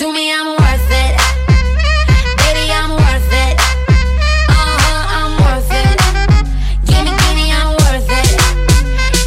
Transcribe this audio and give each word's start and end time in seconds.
to 0.00 0.10
me, 0.14 0.32
I'm 0.32 0.46
worth 0.56 0.90
it. 1.04 1.12
Baby, 2.40 2.72
I'm 2.72 2.92
worth 2.92 3.32
it. 3.44 3.54
Uh-huh, 4.48 5.18
I'm 5.18 5.32
worth 5.44 5.72
it. 5.76 5.96
Give 6.88 7.04
me, 7.04 7.12
give 7.20 7.34
me, 7.36 7.52
I'm 7.52 7.76
worth 7.76 8.08
it. 8.08 8.32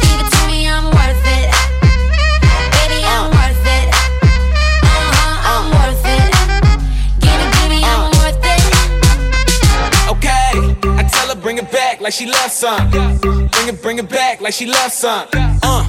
Give 0.02 0.18
it 0.18 0.28
to 0.34 0.40
me, 0.50 0.66
I'm 0.66 0.86
worth 0.90 1.26
it. 1.38 1.46
Baby, 2.74 2.98
I'm 3.06 3.30
worth 3.30 3.66
it. 3.78 3.86
Uh-huh, 4.82 5.52
I'm 5.52 5.66
worth 5.78 6.06
it. 6.10 6.26
Give 7.22 7.38
me, 7.38 7.46
give 7.54 7.70
me, 7.70 7.78
I'm 7.86 8.10
worth 8.18 8.42
it. 8.42 8.62
Okay, 10.10 10.50
I 10.98 11.02
tell 11.08 11.28
her 11.28 11.40
bring 11.40 11.58
it 11.58 11.70
back 11.70 12.00
like 12.00 12.12
she 12.12 12.26
loves 12.26 12.52
some. 12.52 12.90
Bring 12.90 13.68
it, 13.68 13.80
bring 13.80 13.98
it 14.00 14.08
back 14.08 14.40
like 14.40 14.54
she 14.54 14.66
loves 14.66 14.94
some. 14.94 15.28
Uh, 15.62 15.88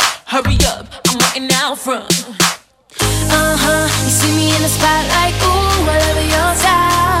Hurry 0.31 0.55
up, 0.65 0.87
I'm 1.09 1.17
waiting 1.17 1.49
out 1.55 1.77
front. 1.77 2.07
Uh 2.07 3.57
huh, 3.59 3.87
you 4.05 4.09
see 4.09 4.33
me 4.33 4.55
in 4.55 4.61
the 4.61 4.69
spotlight, 4.69 5.33
ooh, 5.43 5.91
I 5.91 5.99
love 6.07 6.23
your 6.23 6.55
style. 6.55 7.20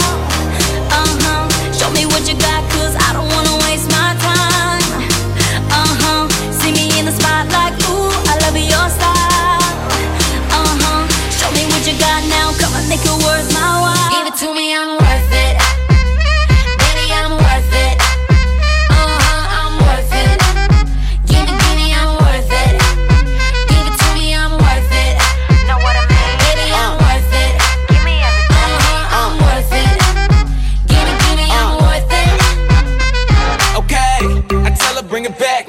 Make 12.91 13.05
it 13.05 13.23
worth 13.23 13.47
my 13.53 13.71
while. 13.83 14.09
Give 14.11 14.27
it 14.27 14.37
to 14.43 14.53
me, 14.53 14.75
I'm 14.75 15.10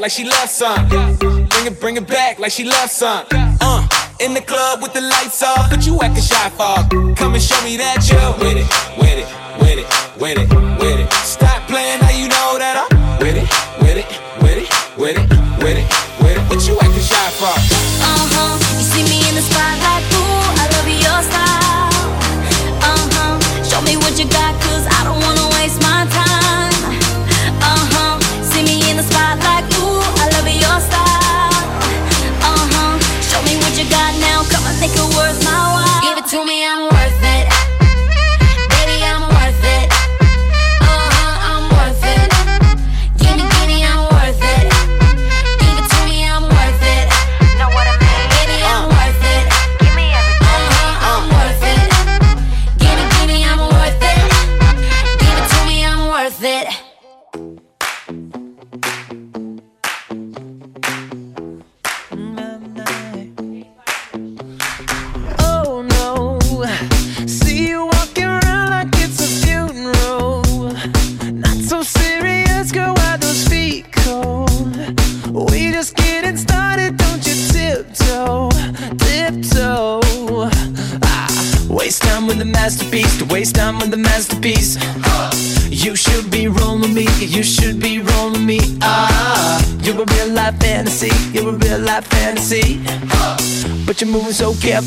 like 0.03 0.11
she 0.11 0.25
loves 0.25 0.51
some. 0.51 0.89
Bring 0.89 1.67
it, 1.67 1.81
bring 1.81 1.97
it 1.97 2.09
back 2.09 2.41
like 2.41 2.51
she 2.51 2.65
loves 2.65 2.91
some. 2.91 3.25
Uh, 3.31 3.87
in 4.19 4.35
the 4.35 4.41
club 4.41 4.83
with 4.83 4.93
the 4.93 5.01
lights 5.01 5.41
off, 5.45 5.71
but 5.71 5.87
you 5.87 5.97
acting 6.03 6.25
shy 6.25 6.51
for. 6.51 7.15
Come 7.15 7.35
and 7.35 7.43
show 7.43 7.63
me 7.63 7.77
that 7.77 8.03
you're 8.11 8.33
with 8.43 8.59
it, 8.59 8.67
with 8.99 9.23
it, 9.23 9.29
with 9.63 9.79
it, 9.79 9.87
with 10.21 10.39
it, 10.39 10.49
with 10.81 10.99
it. 10.99 11.13
Stop 11.23 11.69
playing 11.69 12.01
now 12.01 12.11
you 12.11 12.27
know 12.27 12.59
that 12.59 12.83
I'm 12.83 13.19
with 13.23 13.37
it, 13.37 13.47
with 13.79 13.97
it, 14.03 14.09
with 14.43 14.59
it, 14.59 14.69
with 14.99 15.17
it, 15.19 15.63
with 15.63 15.79
it, 15.79 16.12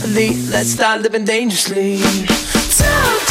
Let's 0.04 0.72
start 0.72 1.02
living 1.02 1.24
dangerously. 1.26 2.00
Talk 2.00 3.25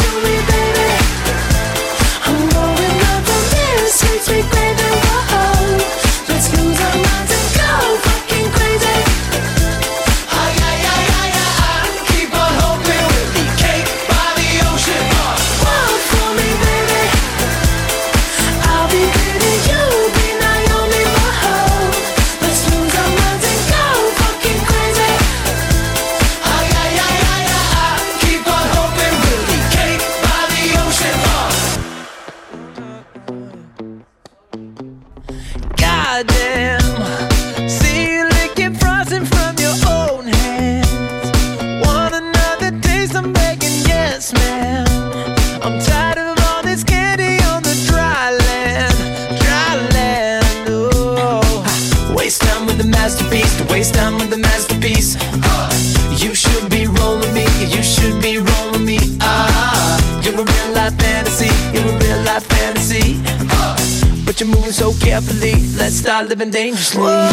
moving 64.64 64.72
so 64.72 64.92
carefully. 65.04 65.54
Let's 65.76 65.96
start 65.96 66.28
living 66.28 66.50
dangerously. 66.50 67.02
Whoa, 67.02 67.28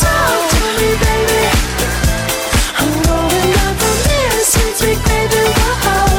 talk 0.00 0.50
to 0.50 0.60
me, 0.78 0.90
baby. 1.04 1.42
I'm 2.78 3.02
going 3.02 3.52
up 3.64 3.80
on 3.88 3.96
this 4.08 4.46
since 4.48 4.82
we 4.82 4.94
played 4.94 5.30
the 5.30 6.09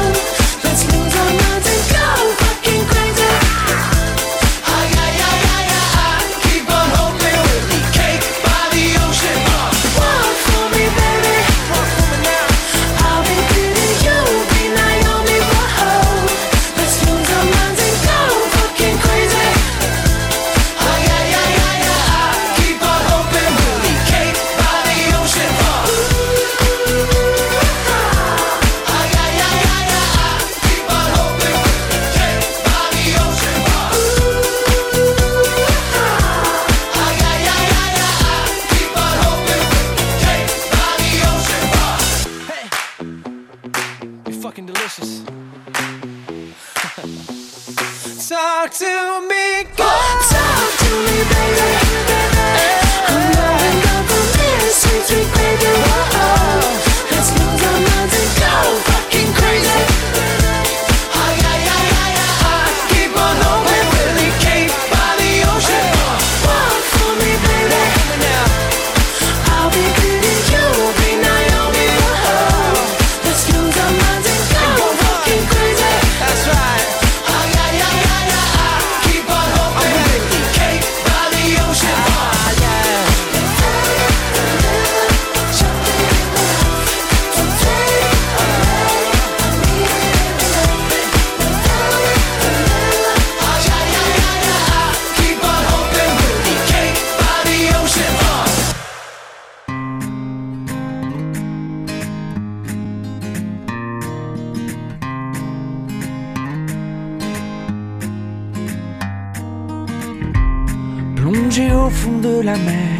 au 111.60 111.90
fond 111.90 112.18
de 112.18 112.40
la 112.40 112.56
mer. 112.56 112.98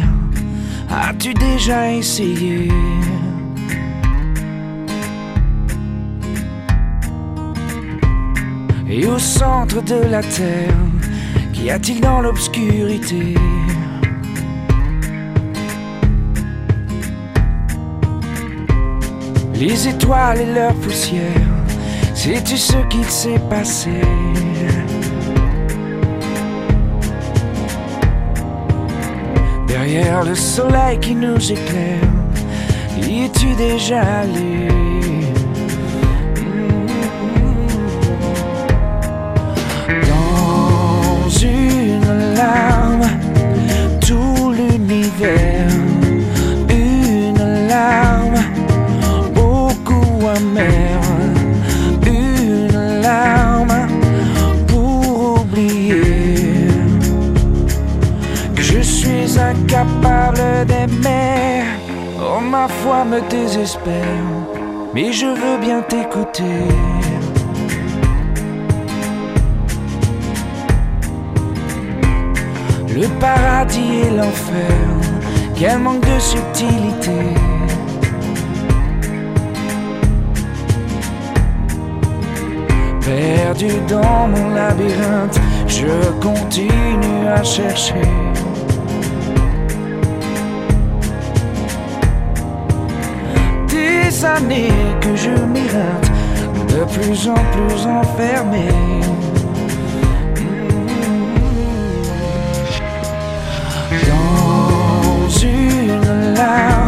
As-tu 0.89 1.33
déjà 1.33 1.91
essayé? 1.91 2.69
Et 8.87 9.07
au 9.07 9.17
centre 9.17 9.81
de 9.81 10.07
la 10.07 10.21
terre, 10.21 10.77
qu'y 11.51 11.71
a-t-il 11.71 11.99
dans 11.99 12.21
l'obscurité? 12.21 13.33
Les 19.55 19.87
étoiles 19.87 20.41
et 20.41 20.53
leur 20.53 20.75
poussière, 20.75 21.49
sais-tu 22.13 22.57
ce 22.57 22.77
qu'il 22.89 23.05
s'est 23.05 23.41
passé? 23.49 24.01
Derrière 29.85 30.23
le 30.23 30.33
soleil 30.33 30.97
qui 30.97 31.13
nous 31.13 31.51
éclaire, 31.51 32.07
y 33.01 33.25
es-tu 33.25 33.53
déjà 33.55 34.01
allé? 34.21 34.69
Mm. 39.89 40.01
Dans 40.07 41.29
une 41.29 42.33
larme, 42.33 43.09
tout 43.99 44.53
l'univers. 44.53 45.67
Une 46.69 47.67
larme, 47.67 48.39
beaucoup 49.33 50.29
amer. 50.29 50.82
Oh, 61.05 62.39
ma 62.39 62.67
foi 62.67 63.03
me 63.03 63.19
désespère, 63.29 64.23
mais 64.93 65.11
je 65.11 65.25
veux 65.25 65.57
bien 65.59 65.81
t'écouter. 65.81 66.67
Le 72.95 73.07
paradis 73.19 74.01
et 74.05 74.09
l'enfer, 74.11 74.71
quel 75.55 75.79
manque 75.79 76.01
de 76.01 76.19
subtilité. 76.19 77.21
Perdu 83.01 83.71
dans 83.89 84.27
mon 84.27 84.49
labyrinthe, 84.55 85.39
je 85.67 85.87
continue 86.21 87.27
à 87.27 87.43
chercher. 87.43 88.07
que 94.23 95.15
je 95.17 95.29
m'irrite, 95.29 96.11
de 96.69 96.85
plus 96.93 97.27
en 97.27 97.35
plus 97.51 97.85
enfermé. 97.85 98.69
Dans 104.07 105.29
une 105.29 106.33
lame. 106.35 106.82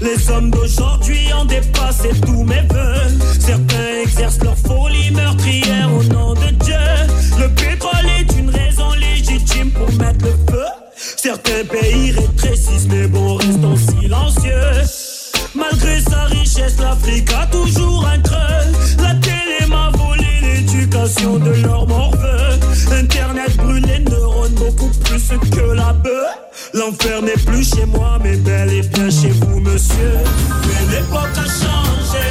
Les 0.00 0.30
hommes 0.30 0.50
d'aujourd'hui 0.50 1.32
ont 1.32 1.44
dépassé 1.44 2.08
tous 2.26 2.42
mes 2.42 2.62
voeux. 2.70 3.18
Certains 3.38 4.02
exercent 4.02 4.42
leur 4.42 4.56
folie 4.56 5.12
meurtrière 5.12 5.90
au 5.94 6.02
nom 6.12 6.34
de 6.34 6.50
Dieu. 6.64 6.74
Le 7.38 7.48
pétrole 7.54 8.06
est 8.18 8.36
une 8.36 8.50
raison 8.50 8.92
légitime 8.94 9.70
pour 9.70 9.88
mettre 9.92 10.24
le 10.24 10.32
feu. 10.50 10.66
Certains 10.96 11.64
pays 11.70 12.10
rétrécissent, 12.10 12.88
mais 12.88 13.06
bon, 13.06 13.36
restons 13.36 13.76
silencieux. 13.76 14.82
Malgré 15.54 16.00
sa 16.00 16.24
richesse, 16.24 16.78
l'Afrique 16.80 17.30
a 17.32 17.46
toujours 17.46 18.06
un 18.06 18.18
creux. 18.18 18.72
La 19.00 19.14
télé 19.14 19.66
m'a 19.68 19.90
volé 19.90 20.40
l'éducation 20.42 21.38
de 21.38 21.50
leur 21.62 21.86
morveux. 21.86 22.58
Internet 22.90 23.56
brûle 23.56 23.86
les 23.86 24.00
neurones 24.00 24.54
beaucoup 24.54 24.90
plus 25.04 25.28
que 25.50 25.72
la 25.74 25.92
bœuf. 25.92 26.43
L'enfer 26.74 27.22
n'est 27.22 27.40
plus 27.46 27.62
chez 27.62 27.86
moi, 27.86 28.18
mais 28.20 28.36
bel 28.36 28.68
et 28.72 28.82
bien 28.82 29.08
chez 29.08 29.30
vous, 29.30 29.60
monsieur. 29.60 30.18
Mais 30.66 30.96
l'époque 30.96 31.30
a 31.36 31.44
changé. 31.44 32.26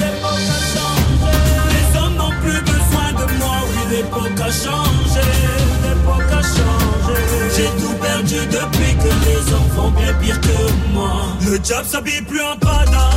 L'époque 0.00 0.48
a 0.48 0.60
changé. 0.72 1.36
Les 1.68 1.98
hommes 1.98 2.14
n'ont 2.16 2.32
plus 2.40 2.60
besoin 2.62 3.12
de 3.12 3.32
moi. 3.38 3.56
Oui, 3.68 3.94
l'époque 3.96 4.40
a 4.40 4.50
changé. 4.50 5.28
L'époque 5.84 6.32
a 6.32 6.42
changé. 6.42 7.20
J'ai 7.54 7.82
tout 7.82 7.94
perdu 8.00 8.46
depuis 8.46 8.96
que 8.96 9.10
les 9.26 9.54
enfants 9.54 9.90
bien 9.90 10.14
pire 10.14 10.40
que 10.40 10.92
moi. 10.94 11.12
Le 11.44 11.58
diable 11.58 11.86
s'habille 11.86 12.22
plus 12.22 12.40
en 12.40 12.56
Prada. 12.56 13.10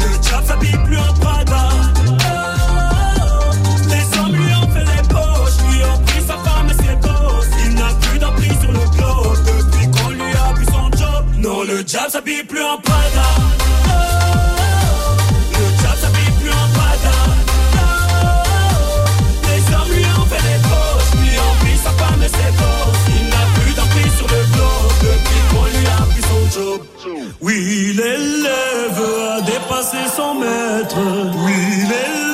Le 0.00 0.18
diable 0.20 0.46
s'habille 0.46 0.78
plus 0.86 0.98
en 0.98 1.12
Prada. 1.20 1.73
Le 11.94 12.00
diable 12.00 12.10
s'habille 12.10 12.42
plus 12.42 12.60
en 12.60 12.76
Prada. 12.78 13.28
Le 15.52 15.78
diable 15.78 15.98
s'habille 16.00 16.32
plus 16.40 16.50
en 16.50 16.68
Prada. 16.74 17.16
Les 19.44 19.62
hommes 19.72 19.92
lui 19.92 20.04
ont 20.04 20.26
fait 20.26 20.42
des 20.42 20.58
fausses, 20.68 21.12
lui 21.22 21.38
envie 21.38 21.78
sa 21.78 21.90
femme 21.90 22.20
et 22.20 22.28
ses 22.28 22.52
forces. 22.58 22.98
Il 23.16 23.28
n'a 23.28 23.44
plus 23.54 23.74
d'emprise 23.74 24.12
sur 24.16 24.26
le 24.26 24.42
globe 24.54 24.92
depuis 25.02 25.40
qu'on 25.52 25.66
lui 25.66 25.86
a 25.86 26.02
pris 26.10 26.22
son 26.22 26.60
job. 26.60 26.80
Oui, 27.40 27.94
l'élève 27.94 29.00
a 29.30 29.40
dépassé 29.42 29.98
son 30.16 30.34
maître. 30.34 30.98
Oui, 31.44 31.54
l'élève. 31.82 32.33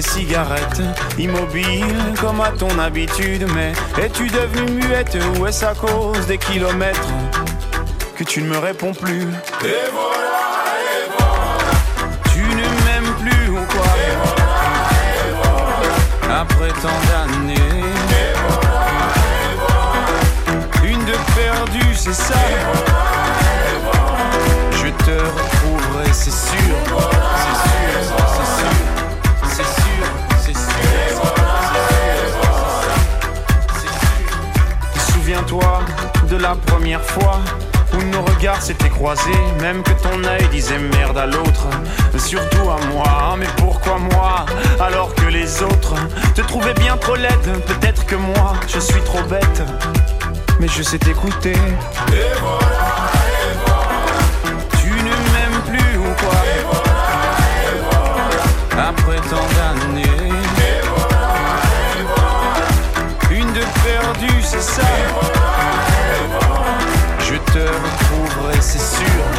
tes 0.00 0.08
cigarettes, 0.08 0.82
immobile 1.18 2.14
comme 2.20 2.40
à 2.40 2.50
ton 2.50 2.78
habitude. 2.78 3.46
Mais 3.54 3.72
es-tu 4.02 4.28
devenue 4.28 4.86
muette 4.86 5.18
ou 5.36 5.46
est-ce 5.46 5.64
à 5.64 5.74
cause 5.74 6.26
des 6.26 6.38
kilomètres 6.38 7.08
que 8.16 8.24
tu 8.24 8.42
ne 8.42 8.48
me 8.48 8.58
réponds 8.58 8.92
plus? 8.94 9.22
Et 9.22 9.90
voilà, 9.92 10.40
et 10.94 11.10
voilà. 11.18 11.72
Tu 12.32 12.40
ne 12.40 12.66
m'aimes 12.84 13.14
plus 13.20 13.50
ou 13.50 13.60
quoi? 13.66 13.90
Après 16.30 16.72
tant 16.80 17.00
d'années. 17.08 17.56
Une 20.84 21.04
de 21.04 21.16
perdue, 21.36 21.94
c'est 21.94 22.14
ça? 22.14 22.34
Je 24.72 24.88
te 25.04 25.10
retrouverai, 25.10 26.12
c'est 26.12 26.30
sûr. 26.30 26.76
C'est 27.42 27.58
sûr, 27.58 27.59
de 36.30 36.36
la 36.36 36.54
première 36.54 37.02
fois 37.02 37.40
où 37.92 38.02
nos 38.04 38.22
regards 38.22 38.62
s'étaient 38.62 38.88
croisés, 38.88 39.42
même 39.60 39.82
que 39.82 39.90
ton 39.90 40.22
œil 40.24 40.46
disait 40.52 40.78
merde 40.78 41.18
à 41.18 41.26
l'autre, 41.26 41.66
surtout 42.16 42.70
à 42.70 42.78
moi. 42.92 43.34
Mais 43.36 43.48
pourquoi 43.56 43.98
moi 43.98 44.46
alors 44.78 45.12
que 45.16 45.26
les 45.26 45.60
autres 45.62 45.94
te 46.36 46.40
trouvaient 46.42 46.74
bien 46.74 46.96
trop 46.96 47.16
laide? 47.16 47.50
Peut-être 47.66 48.06
que 48.06 48.14
moi 48.14 48.54
je 48.68 48.78
suis 48.78 49.00
trop 49.00 49.22
bête, 49.22 49.62
mais 50.60 50.68
je 50.68 50.84
sais 50.84 50.98
t'écouter. 50.98 51.50
Et 51.52 52.32
voilà, 52.40 52.90
et 53.26 53.56
voilà. 53.66 54.60
Tu 54.80 54.90
ne 54.90 55.14
m'aimes 55.32 55.62
plus 55.66 55.98
ou 55.98 56.14
quoi? 56.20 56.38
Après 58.78 59.20
tant 59.28 59.48
d'années. 59.56 60.32
Une 63.32 63.52
de 63.52 63.64
perdue, 63.82 64.42
c'est 64.42 64.62
ça? 64.62 64.82
Te 67.46 67.58
c'est. 67.58 68.60
C'est 68.62 68.78
sûr. 68.78 69.30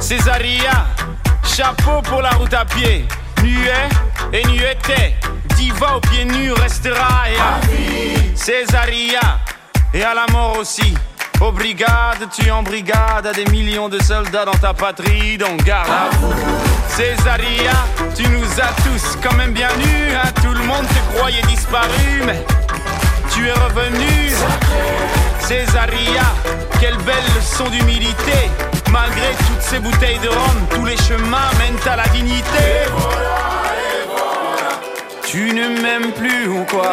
Césaria, 0.00 0.86
chapeau 1.44 2.02
pour 2.02 2.20
la 2.20 2.30
route 2.30 2.52
à 2.52 2.64
pied. 2.66 3.06
Nuet 3.42 3.88
et 4.32 4.46
nueté, 4.46 5.14
diva 5.56 5.96
aux 5.96 6.00
pieds 6.00 6.26
nus 6.26 6.52
restera 6.52 7.24
Césaria, 8.34 9.40
et 9.94 10.02
à 10.02 10.12
la 10.12 10.26
mort 10.32 10.58
aussi. 10.58 10.94
Aux 11.40 11.52
brigades, 11.52 12.28
tu 12.36 12.50
en 12.50 12.62
brigade, 12.62 13.26
à 13.26 13.32
des 13.32 13.44
millions 13.46 13.88
de 13.88 14.00
soldats 14.02 14.44
dans 14.44 14.52
ta 14.52 14.74
patrie, 14.74 15.38
donc 15.38 15.62
garde 15.64 15.90
à 15.90 16.16
vous. 16.16 16.32
Césaria, 16.88 17.72
tu 18.14 18.22
nous 18.28 18.60
as 18.60 18.72
tous 18.82 19.18
quand 19.22 19.34
même 19.34 19.52
bien 19.52 19.68
nus, 19.76 20.14
hein, 20.14 20.28
tout 20.42 20.52
le 20.52 20.64
monde 20.64 20.86
te 20.86 21.16
croyait 21.16 21.42
disparu, 21.42 22.22
mais 22.26 22.44
tu 23.32 23.48
es 23.48 23.52
revenu. 23.52 24.30
Césaria, 25.40 26.22
quelle 26.80 26.96
belle 26.98 27.24
leçon 27.36 27.68
d'humilité. 27.68 28.50
Malgré 28.90 29.32
toutes 29.48 29.62
ces 29.62 29.78
bouteilles 29.80 30.20
de 30.20 30.28
rhum, 30.28 30.66
tous 30.70 30.84
les 30.84 30.96
chemins 30.96 31.50
mènent 31.58 31.92
à 31.92 31.96
la 31.96 32.06
dignité. 32.08 32.88
Tu 35.26 35.52
ne 35.52 35.80
m'aimes 35.82 36.12
plus 36.12 36.48
ou 36.48 36.64
quoi? 36.64 36.92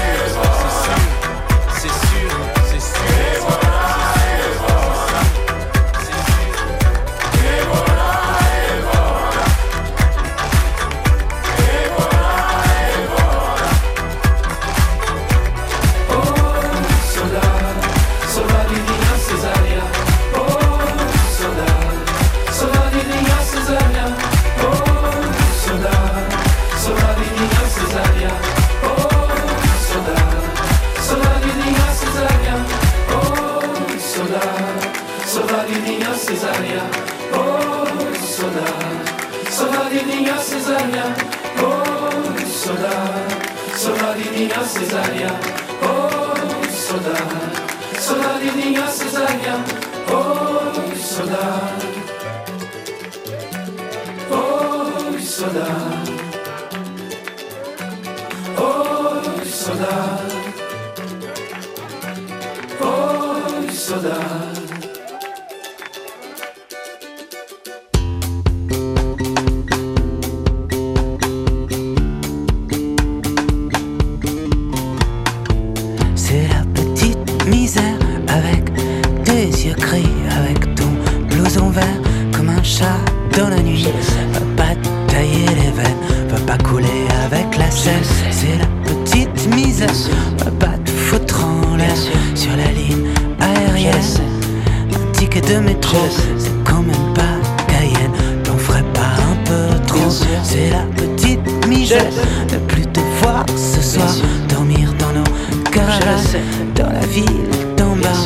de 102.49 102.57
plus 102.67 102.85
te 102.87 102.99
voir 103.21 103.45
ce 103.55 103.81
soir, 103.81 104.09
dormir 104.49 104.93
dans 104.99 105.11
nos 105.11 105.71
caravanes, 105.71 106.41
dans 106.75 106.91
la 106.91 107.05
ville 107.07 107.49
d'en 107.77 107.95
bas. 107.95 108.25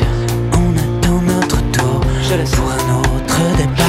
On 0.53 0.71
attend 0.75 1.21
notre 1.21 1.61
tour 1.71 2.01
pour 2.53 2.69
un 2.71 2.99
autre 2.99 3.39
départ. 3.57 3.85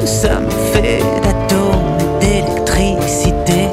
Nous 0.00 0.06
sommes 0.06 0.50
faits 0.72 1.02
d'atomes 1.22 2.18
d'électricité. 2.20 3.68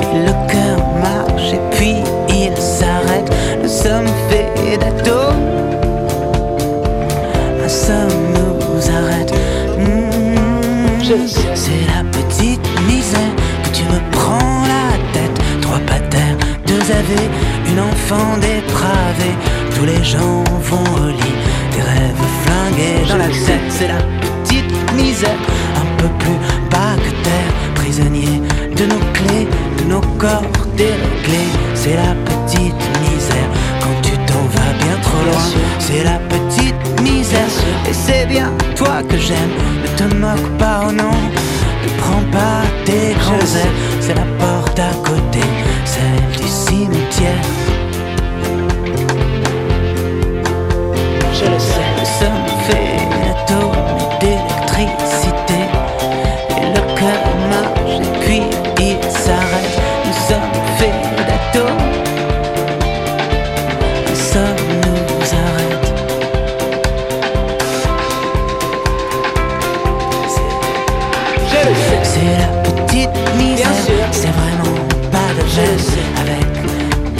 Et 0.00 0.26
le 0.26 0.32
cœur 0.48 0.78
marche 1.00 1.52
et 1.52 1.60
puis 1.76 1.96
il 2.28 2.56
s'arrête. 2.56 3.30
Nous 3.62 3.68
sommes 3.68 4.08
faits 4.28 4.80
d'atomes. 4.80 5.46
Un 7.64 7.68
somme 7.68 8.32
nous 8.34 8.90
arrête. 8.90 9.32
Mmh. 9.78 10.09
C'est 11.10 11.86
la 11.88 12.04
petite 12.04 12.64
misère 12.86 13.34
que 13.64 13.70
tu 13.70 13.82
me 13.82 13.98
prends 14.12 14.62
la 14.62 14.96
tête. 15.12 15.40
Trois 15.60 15.80
patères, 15.80 16.36
deux 16.68 16.80
AV, 16.80 17.10
une 17.66 17.80
enfant 17.80 18.36
dépravée. 18.40 19.34
Tous 19.74 19.86
les 19.86 20.04
gens 20.04 20.44
vont 20.62 21.02
au 21.02 21.08
lit, 21.08 21.36
des 21.72 21.82
rêves 21.82 22.26
flingués 22.44 23.08
dans 23.08 23.16
la 23.16 23.26
tête. 23.26 23.70
C'est 23.70 23.88
la 23.88 24.00
petite 24.20 24.92
misère, 24.94 25.36
un 25.74 25.96
peu 26.00 26.08
plus 26.20 26.38
bas 26.70 26.94
que 26.94 27.10
terre. 27.24 27.52
Prisonnier 27.74 28.40
de 28.76 28.86
nos 28.86 29.04
clés, 29.12 29.48
de 29.78 29.84
nos 29.90 30.02
corps 30.16 30.44
déréglés. 30.76 31.50
C'est 31.74 31.96
la 31.96 32.14
petite 32.24 32.84
misère 33.00 33.50
bien 34.84 34.96
trop 35.02 35.22
loin. 35.24 35.46
C'est 35.78 36.04
la 36.04 36.18
petite 36.34 37.00
misère, 37.02 37.54
et 37.88 37.92
c'est 37.92 38.26
bien 38.26 38.52
toi 38.76 39.02
que 39.08 39.16
j'aime. 39.16 39.54
Ne 39.82 39.88
te 39.98 40.14
moque 40.14 40.58
pas, 40.58 40.80
oh 40.88 40.92
non, 40.92 41.16
ne 41.84 41.90
prends 42.00 42.24
pas 42.30 42.62
tes 42.84 43.14
grands 43.20 43.50
airs. 43.62 43.74
C'est 44.00 44.14
la 44.14 44.26
porte 44.38 44.78
à 44.78 44.92
côté, 45.08 45.44
celle 45.84 46.40
du 46.40 46.48
cimetière. 46.48 47.44
Je 51.32 51.44
le 51.46 51.58
sais, 51.58 51.89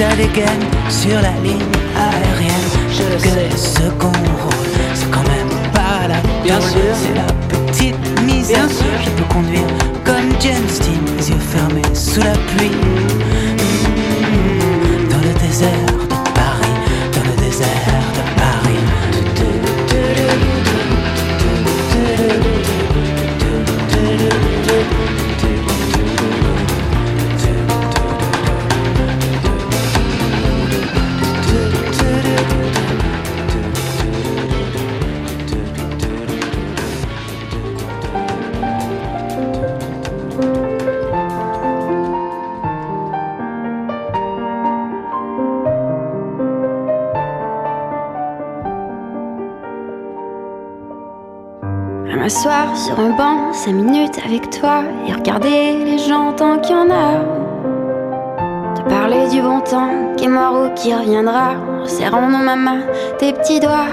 ta 0.01 0.17
dégaine 0.17 0.65
sur 0.89 1.21
la 1.21 1.33
ligne 1.43 1.61
aérienne. 1.95 2.71
Je 2.91 3.03
le 3.13 3.19
sais, 3.19 3.51
ce 3.57 3.91
qu'on 3.99 4.09
roule, 4.09 4.73
c'est 4.95 5.11
quand 5.11 5.29
même 5.29 5.53
pas 5.75 6.09
la 6.09 6.21
Bien 6.43 6.59
sûr. 6.59 6.95
C'est 6.95 7.15
la 7.15 7.31
petite 7.49 8.23
misère. 8.23 8.67
Je 9.05 9.11
peux 9.11 9.35
conduire 9.35 9.69
comme 10.03 10.31
James 10.41 10.73
Dean, 10.81 11.17
les 11.19 11.31
yeux 11.31 11.39
fermés 11.39 11.95
sous 11.95 12.21
la 12.21 12.33
pluie. 12.49 12.71
Cinq 53.53 53.73
minutes 53.73 54.19
avec 54.25 54.51
toi 54.51 54.83
et 55.07 55.13
regarder 55.13 55.85
les 55.85 55.99
gens 55.99 56.33
tant 56.33 56.59
qu'il 56.59 56.77
y 56.77 56.79
en 56.79 56.91
a. 56.91 58.75
Te 58.75 58.83
parler 58.89 59.29
du 59.29 59.43
bon 59.43 59.61
temps 59.61 60.15
qui 60.17 60.27
est 60.27 60.29
mort 60.29 60.55
ou 60.55 60.75
qui 60.75 60.95
reviendra, 60.95 61.55
en 61.83 61.87
serrant 61.87 62.31
dans 62.31 62.39
ma 62.39 62.77
tes 63.19 63.33
petits 63.33 63.61
doigts. 63.61 63.91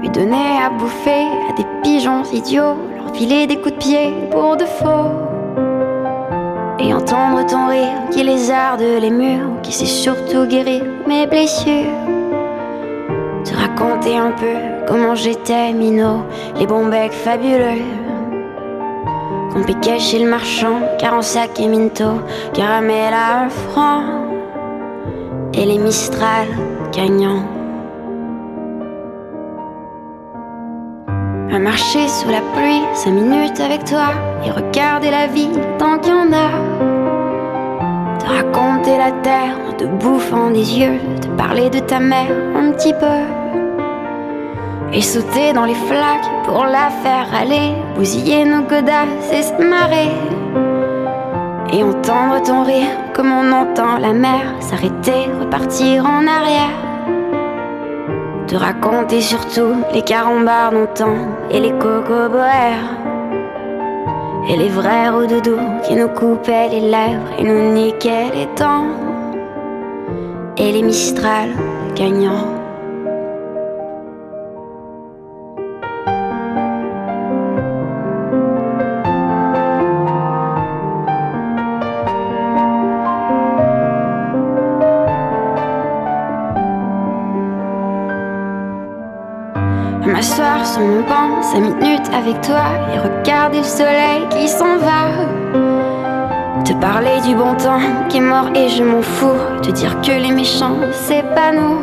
Lui 0.00 0.08
donner 0.08 0.58
à 0.64 0.70
bouffer 0.70 1.26
à 1.48 1.52
des 1.56 1.66
pigeons 1.82 2.22
idiots, 2.32 2.76
leur 2.96 3.14
filer 3.14 3.46
des 3.46 3.56
coups 3.56 3.74
de 3.74 3.78
pied 3.78 4.14
pour 4.30 4.56
de 4.56 4.64
faux. 4.64 5.12
Et 6.78 6.92
entendre 6.94 7.46
ton 7.46 7.68
rire 7.68 8.08
qui 8.10 8.24
lézarde 8.24 8.80
les 8.80 9.10
murs, 9.10 9.60
qui 9.62 9.72
sait 9.72 9.84
surtout 9.84 10.46
guérir 10.46 10.82
mes 11.06 11.26
blessures. 11.26 11.92
Te 13.44 13.54
raconter 13.54 14.16
un 14.16 14.32
peu 14.32 14.71
comment 14.92 15.14
j'étais 15.14 15.72
minot, 15.72 16.20
les 16.58 16.66
bons 16.66 16.90
fabuleux. 17.24 17.80
Qu'on 19.50 19.62
piquait 19.62 19.98
chez 19.98 20.18
le 20.18 20.28
marchand, 20.28 20.80
car 20.98 21.14
en 21.14 21.22
sac 21.22 21.58
et 21.58 21.66
minto, 21.66 22.20
caramel 22.52 23.14
à 23.14 23.44
un 23.44 23.48
franc. 23.48 24.02
Et 25.54 25.64
les 25.64 25.78
Mistral 25.78 26.46
gagnants. 26.92 27.42
À 31.50 31.58
marcher 31.58 32.06
sous 32.06 32.28
la 32.28 32.42
pluie, 32.54 32.82
cinq 32.92 33.12
minutes 33.12 33.60
avec 33.60 33.84
toi, 33.84 34.08
et 34.44 34.50
regarder 34.50 35.10
la 35.10 35.26
vie 35.26 35.48
tant 35.78 35.98
qu'il 36.00 36.12
y 36.12 36.16
en 36.16 36.32
a. 36.34 36.50
Te 38.18 38.26
raconter 38.26 38.98
la 38.98 39.12
terre 39.22 39.56
en 39.70 39.72
te 39.72 39.84
bouffant 39.84 40.50
des 40.50 40.78
yeux, 40.80 40.98
te 41.22 41.28
parler 41.28 41.70
de 41.70 41.78
ta 41.78 41.98
mère 41.98 42.30
un 42.54 42.72
petit 42.72 42.92
peu. 42.92 43.41
Et 44.94 45.00
sauter 45.00 45.54
dans 45.54 45.64
les 45.64 45.74
flaques 45.74 46.44
pour 46.44 46.64
la 46.64 46.90
faire 46.90 47.26
aller, 47.34 47.72
bousiller 47.96 48.44
nos 48.44 48.62
godasses 48.62 49.32
et 49.32 49.42
se 49.42 49.54
marrer. 49.54 50.10
Et 51.72 51.82
entendre 51.82 52.42
ton 52.42 52.62
rire 52.62 52.90
comme 53.14 53.32
on 53.32 53.52
entend 53.52 53.96
la 53.98 54.12
mer 54.12 54.42
s'arrêter, 54.60 55.30
repartir 55.40 56.04
en 56.04 56.26
arrière. 56.26 56.76
Te 58.46 58.56
raconter 58.56 59.22
surtout 59.22 59.74
les 59.94 60.02
carambars 60.02 60.72
d'antan 60.72 61.14
et 61.50 61.60
les 61.60 61.72
cocoboères. 61.72 62.98
Et 64.50 64.56
les 64.56 64.68
vrais 64.68 65.08
doudous 65.26 65.60
qui 65.84 65.94
nous 65.94 66.08
coupaient 66.08 66.68
les 66.68 66.80
lèvres 66.80 67.30
et 67.38 67.44
nous 67.44 67.72
niquaient 67.72 68.30
les 68.34 68.48
dents. 68.58 68.88
Et 70.58 70.70
les 70.72 70.82
Mistral 70.82 71.48
gagnants. 71.94 72.61
Cinq 91.42 91.60
minutes 91.60 92.08
avec 92.14 92.40
toi 92.40 92.62
et 92.94 92.98
regarder 92.98 93.58
le 93.58 93.64
soleil 93.64 94.26
qui 94.30 94.48
s'en 94.48 94.78
va. 94.78 96.62
Te 96.64 96.72
parler 96.74 97.20
du 97.26 97.34
bon 97.34 97.54
temps 97.56 97.80
qui 98.08 98.18
est 98.18 98.20
mort 98.20 98.48
et 98.54 98.68
je 98.68 98.84
m'en 98.84 99.02
fous. 99.02 99.40
Te 99.62 99.70
dire 99.70 100.00
que 100.00 100.12
les 100.12 100.30
méchants, 100.30 100.76
c'est 100.92 101.24
pas 101.34 101.52
nous. 101.52 101.80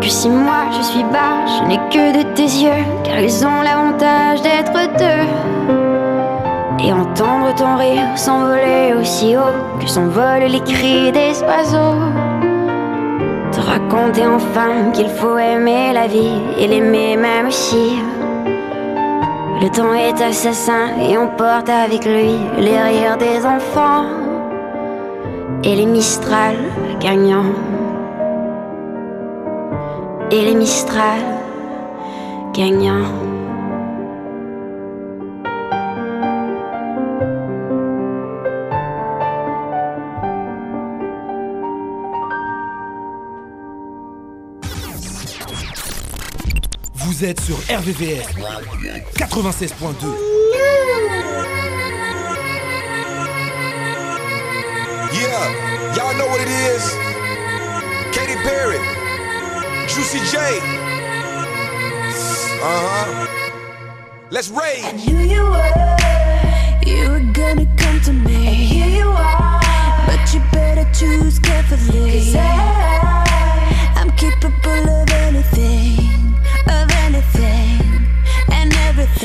Que 0.00 0.08
si 0.08 0.28
moi 0.28 0.70
je 0.76 0.82
suis 0.82 1.02
bas, 1.04 1.44
je 1.46 1.64
n'ai 1.68 1.78
que 1.90 2.18
de 2.18 2.22
tes 2.34 2.44
yeux, 2.44 2.84
car 3.02 3.18
ils 3.18 3.44
ont 3.44 3.62
l'avantage 3.62 4.42
d'être 4.42 4.72
deux. 4.98 5.26
Et 6.84 6.92
entendre 6.92 7.54
ton 7.56 7.76
rire 7.76 8.06
s'envoler 8.14 8.94
aussi 9.00 9.36
haut 9.36 9.80
que 9.80 9.88
s'envolent 9.88 10.48
les 10.48 10.60
cris 10.60 11.10
des 11.10 11.42
oiseaux. 11.42 12.25
Te 13.66 13.70
raconter 13.72 14.24
enfin 14.24 14.92
qu'il 14.92 15.08
faut 15.08 15.36
aimer 15.36 15.92
la 15.92 16.06
vie 16.06 16.40
et 16.56 16.68
l'aimer 16.68 17.16
même 17.16 17.50
si 17.50 17.98
le 19.60 19.68
temps 19.70 19.92
est 19.92 20.22
assassin 20.22 20.96
et 21.00 21.18
on 21.18 21.26
porte 21.36 21.68
avec 21.68 22.04
lui 22.04 22.36
les 22.58 22.80
rires 22.80 23.16
des 23.18 23.44
enfants 23.44 24.04
et 25.64 25.74
les 25.74 25.86
Mistral 25.86 26.54
gagnants. 27.00 27.52
Et 30.30 30.42
les 30.42 30.54
Mistral 30.54 31.18
gagnants. 32.54 33.25
Vous 47.18 47.24
êtes 47.24 47.40
sur 47.40 47.56
RVVS 47.56 48.26
96.2. 49.16 50.04
Yeah, 55.14 55.94
y'all 55.94 56.14
know 56.18 56.26
what 56.26 56.40
it 56.42 56.50
is. 56.50 56.94
Katy 58.12 58.36
Perry, 58.42 58.76
Juicy 59.88 60.18
J. 60.30 60.36
Uh 62.60 62.66
huh. 62.66 63.26
Let's 64.30 64.50
rage. 64.50 64.84
I 64.84 64.92
knew 64.92 65.16
you 65.16 65.42
were, 65.42 65.72
you 66.84 67.08
were 67.08 67.32
gonna 67.32 67.64
come 67.78 67.98
to 68.02 68.12
me. 68.12 68.46
And 68.46 68.56
here 68.56 68.88
you 68.88 69.08
are, 69.08 69.60
but 70.06 70.34
you 70.34 70.40
better 70.52 70.84
choose 70.92 71.38
carefully. 71.38 72.12
Cause 72.12 72.36
I, 72.36 73.94
I'm 73.96 74.10
capable 74.18 74.90
of 74.90 75.05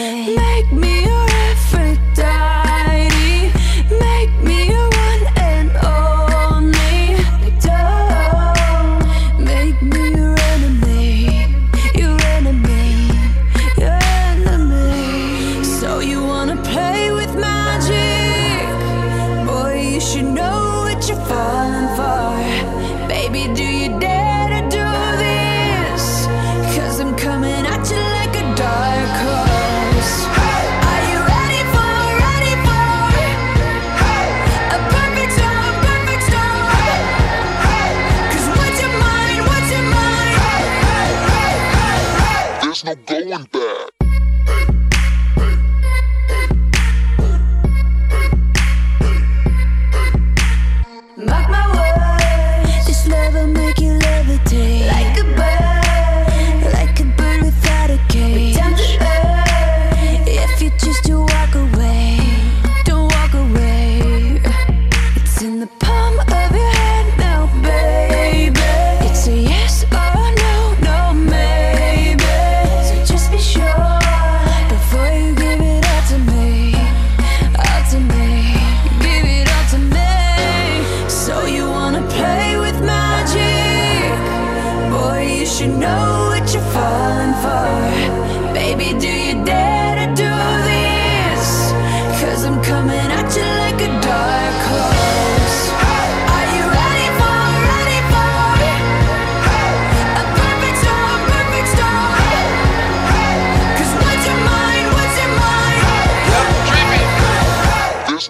day. 0.02 0.51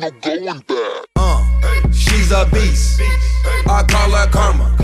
No 0.02 0.10
going 0.22 0.60
back. 0.62 1.06
Uh, 1.16 1.92
she's 1.92 2.32
a 2.32 2.48
beast. 2.52 3.02
I 3.68 3.84
call 3.88 4.10
her 4.12 4.28
karma. 4.32 4.76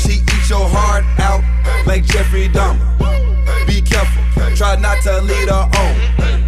She 0.00 0.14
eats 0.14 0.50
your 0.50 0.68
heart 0.68 1.04
out 1.20 1.42
like 1.86 2.04
Jeffrey 2.04 2.48
Dahmer. 2.48 3.66
Be 3.66 3.80
careful, 3.80 4.56
try 4.56 4.76
not 4.76 5.00
to 5.02 5.20
lead 5.22 5.48
her 5.48 5.70
on. 5.78 6.47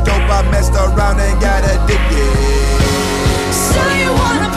dope, 0.05 0.29
I 0.29 0.41
messed 0.51 0.73
around 0.73 1.19
and 1.19 1.39
got 1.41 1.63
addicted. 1.63 2.31
So 3.51 3.81
you 3.99 4.11
wanna 4.13 4.50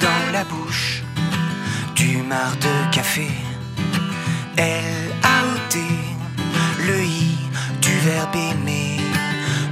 dans 0.00 0.32
la 0.32 0.44
bouche 0.44 1.02
du 1.94 2.18
mar 2.22 2.56
de 2.56 2.94
café. 2.94 3.28
Elle 4.56 5.12
a 5.22 5.36
ôté 5.54 5.88
le 6.86 7.04
i 7.04 7.36
du 7.82 7.94
verbe 7.98 8.34
aimer. 8.34 9.00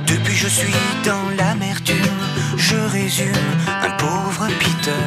Depuis 0.06 0.34
je 0.34 0.48
suis 0.48 0.74
dans 1.04 1.26
l'amertume, 1.38 2.22
je 2.56 2.76
résume 2.76 3.50
un 3.66 3.90
pauvre 3.92 4.46
Peter. 4.58 5.06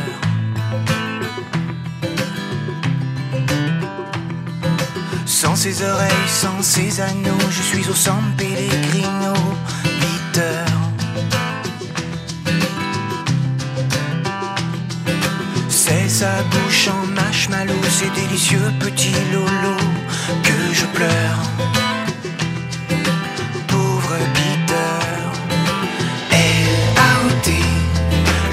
Sans 5.26 5.56
ses 5.56 5.84
oreilles, 5.84 6.28
sans 6.28 6.62
ses 6.64 7.02
anneaux, 7.02 7.48
je 7.52 7.62
suis 7.62 7.88
au 7.88 7.96
San 7.96 8.24
Pellegrino 8.36 9.34
sa 16.20 16.42
bouche 16.50 16.88
en 16.88 17.06
marshmallow, 17.14 17.84
ces 17.92 18.10
délicieux 18.20 18.72
petits 18.80 19.14
lolos 19.32 19.92
que 20.42 20.58
je 20.74 20.86
pleure. 20.96 21.42
Pauvre 23.68 24.18
Peter, 24.34 25.00
elle 26.32 26.98
a 27.08 27.12
ôté 27.28 27.60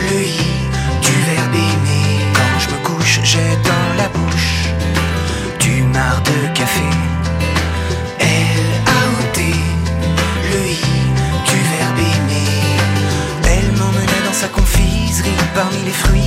le 0.09 0.19
i 0.43 0.51
du 1.07 1.15
verbe 1.29 1.55
aimer. 1.55 2.19
Quand 2.37 2.59
je 2.65 2.69
me 2.69 2.79
couche, 2.87 3.21
j'ai 3.23 3.53
dans 3.71 3.89
la 3.97 4.09
bouche 4.17 4.69
du 5.59 5.85
mar 5.85 6.21
de 6.29 6.37
café. 6.59 6.91
Elle 8.21 8.73
a 8.97 9.01
ôté 9.21 9.55
le 10.53 10.61
i 10.69 10.95
du 11.51 11.59
verbe 11.73 12.03
aimer. 12.13 12.61
Elle 13.53 13.73
m'emmenait 13.79 14.25
dans 14.27 14.39
sa 14.43 14.49
confiserie 14.49 15.41
parmi 15.55 15.81
les 15.87 15.97
fruits 16.03 16.24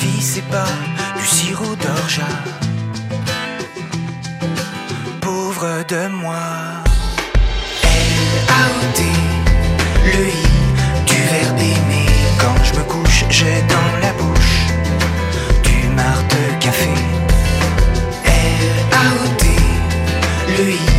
vie 0.00 0.22
c'est 0.22 0.48
pas 0.48 0.72
du 1.18 1.26
sirop 1.26 1.76
d'orgeat. 1.76 2.24
Pauvre 5.20 5.84
de 5.88 6.08
moi. 6.08 6.46
L-A-O-T, 7.82 9.02
le 10.06 10.22
I 10.28 10.46
du 11.06 11.20
verbe 11.32 11.58
aimer. 11.58 12.06
Quand 12.38 12.58
je 12.64 12.72
me 12.78 12.84
couche, 12.84 13.24
j'ai 13.28 13.60
dans 13.74 13.90
la 14.00 14.12
bouche 14.20 14.60
du 15.64 15.88
marc 15.88 16.24
de 16.34 16.64
café. 16.64 16.94
L-A-O-T, 18.24 19.46
le 20.56 20.70
I 20.70 20.89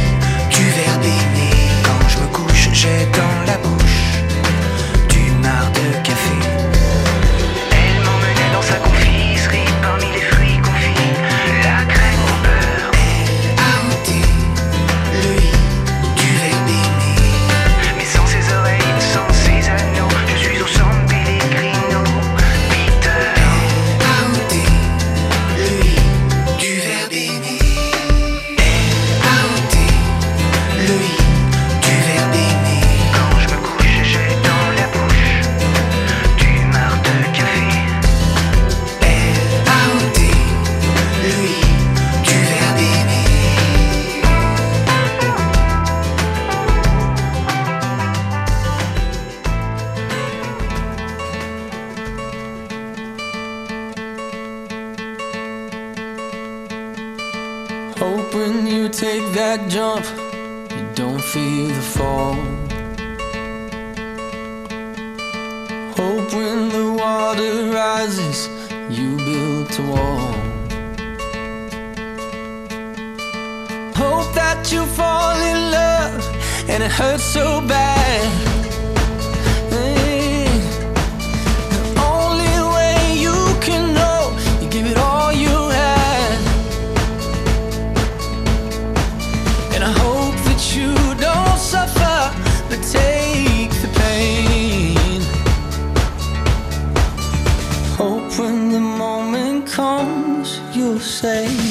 say. 101.22 101.71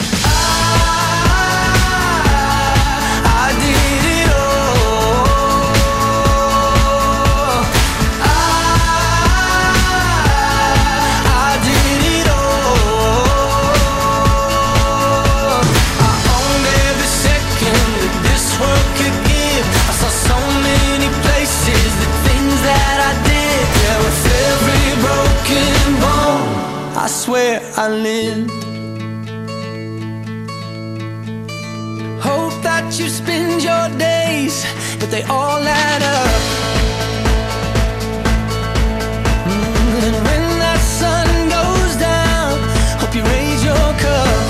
change 33.61 33.65
your 33.65 33.99
days, 33.99 34.65
but 34.99 35.11
they 35.11 35.23
all 35.25 35.63
add 35.63 36.03
up. 36.03 36.31
Mm, 39.47 40.03
and 40.07 40.17
when 40.27 40.59
that 40.59 40.81
sun 40.81 41.27
goes 41.49 41.97
down, 41.97 42.59
hope 43.01 43.15
you 43.15 43.23
raise 43.23 43.63
your 43.65 43.89
cup. 44.05 44.43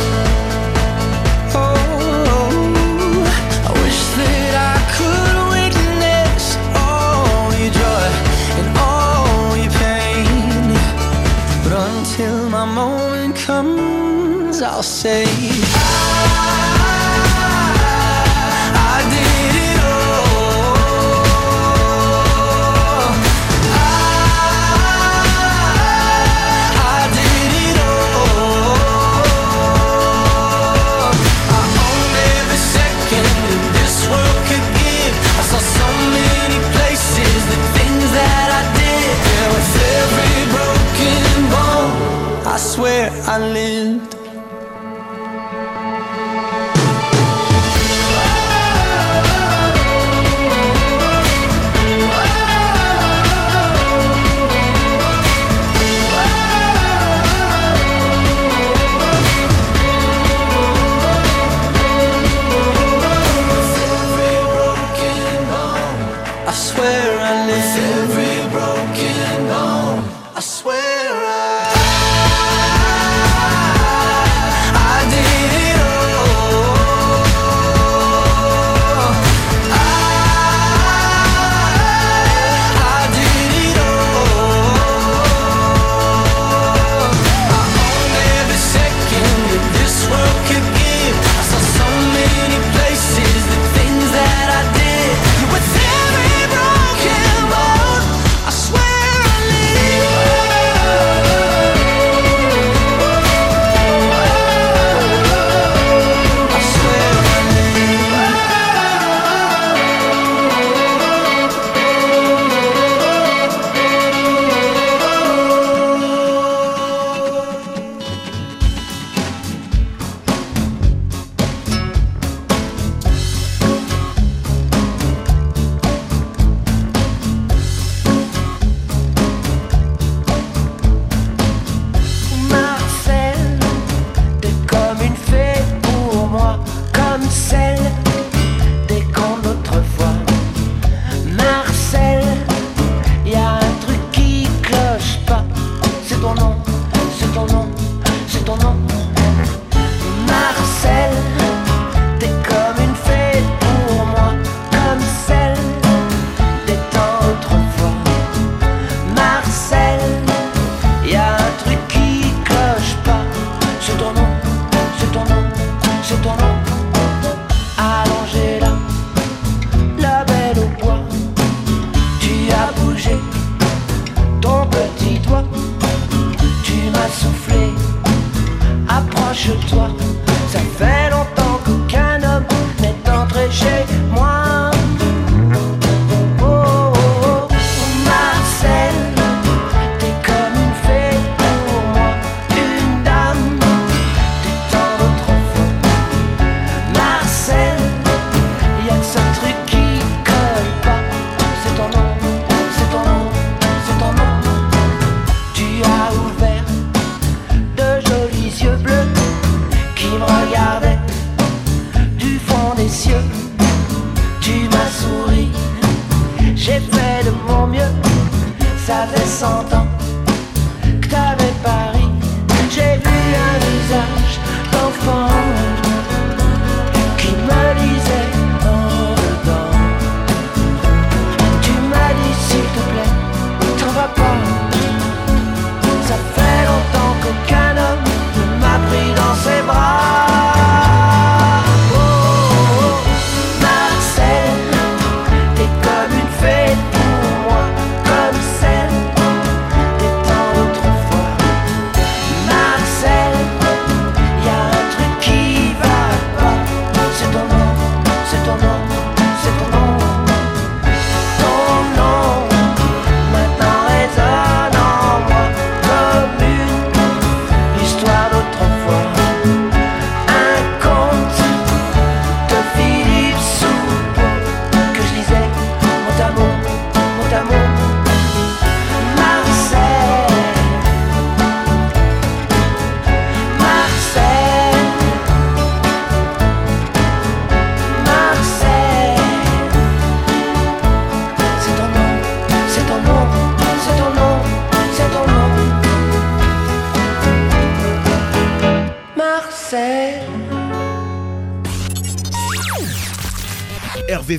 Oh, 1.55 3.25
I 3.67 3.73
wish 3.83 4.01
that 4.19 4.55
I 4.71 4.79
could 4.97 5.37
witness 5.55 6.57
all 6.77 7.53
your 7.61 7.73
joy 7.83 8.09
and 8.59 8.69
all 8.79 9.57
your 9.57 9.75
pain. 9.85 10.75
But 11.65 11.73
until 11.91 12.49
my 12.49 12.65
moment 12.65 13.37
comes, 13.37 14.63
I'll 14.63 14.83
say. 14.83 15.50
I 43.13 43.39
live. 43.39 44.10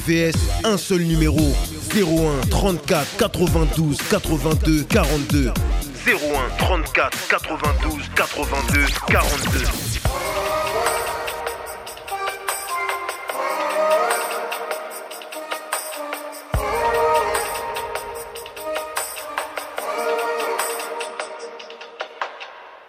VVS, 0.08 0.36
un 0.64 0.78
seul 0.78 1.02
numéro 1.02 1.40
01 1.94 2.48
34 2.50 3.18
92 3.18 3.98
82 4.10 4.84
42. 4.84 5.52
01 6.08 6.58
34 6.58 7.28
92 7.28 8.10
82 8.16 8.86
42. 9.08 9.60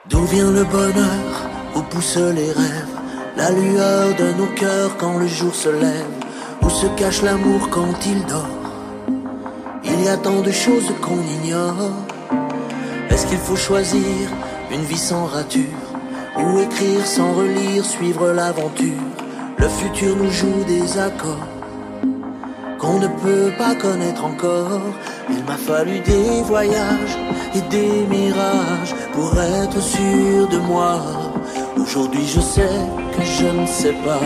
D'où 0.09 0.25
vient 0.27 0.51
le 0.51 0.65
bonheur 0.65 1.51
Où 1.75 1.83
poussent 1.83 2.17
les 2.17 2.53
rêves? 2.53 2.87
La 3.37 3.51
lueur 3.51 4.15
de 4.15 4.33
nos 4.39 4.55
cœurs 4.55 4.97
quand 4.99 5.19
le 5.19 5.27
jour 5.27 5.55
se 5.55 5.69
lève 5.69 6.12
cache 6.87 7.23
l'amour 7.23 7.69
quand 7.71 8.07
il 8.07 8.25
dort 8.27 8.59
Il 9.85 10.05
y 10.05 10.09
a 10.09 10.17
tant 10.17 10.41
de 10.41 10.51
choses 10.51 10.93
qu'on 11.01 11.21
ignore. 11.21 11.93
Est-ce 13.11 13.27
qu'il 13.27 13.39
faut 13.39 13.57
choisir 13.57 14.29
une 14.71 14.83
vie 14.83 14.99
sans 14.99 15.27
rature 15.27 15.85
Ou 16.39 16.61
écrire 16.61 17.07
sans 17.07 17.33
relire, 17.33 17.85
suivre 17.85 18.33
l'aventure? 18.33 19.07
Le 19.59 19.69
futur 19.69 20.17
nous 20.17 20.31
joue 20.31 20.65
des 20.67 20.99
accords 20.99 21.49
qu'on 22.83 22.99
ne 22.99 23.07
peut 23.07 23.53
pas 23.57 23.77
connaître 23.77 24.25
encore. 24.25 24.81
Il 25.31 25.45
m'a 25.45 25.57
fallu 25.57 26.01
des 26.01 26.43
voyages 26.43 27.17
et 27.55 27.61
des 27.71 28.07
mirages 28.11 28.95
pour 29.13 29.33
être 29.39 29.81
sûr 29.81 30.49
de 30.49 30.59
moi. 30.59 31.01
Aujourd'hui 31.77 32.27
je 32.27 32.41
sais 32.41 32.81
que 33.15 33.23
je 33.23 33.47
ne 33.47 33.67
sais 33.67 33.97
pas. 34.05 34.21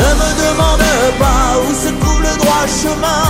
Ne 0.00 0.10
me 0.20 0.30
demande 0.44 0.88
pas 1.18 1.46
où 1.62 1.68
se 1.84 1.90
trouve 2.00 2.22
le 2.22 2.34
droit 2.40 2.66
chemin. 2.82 3.28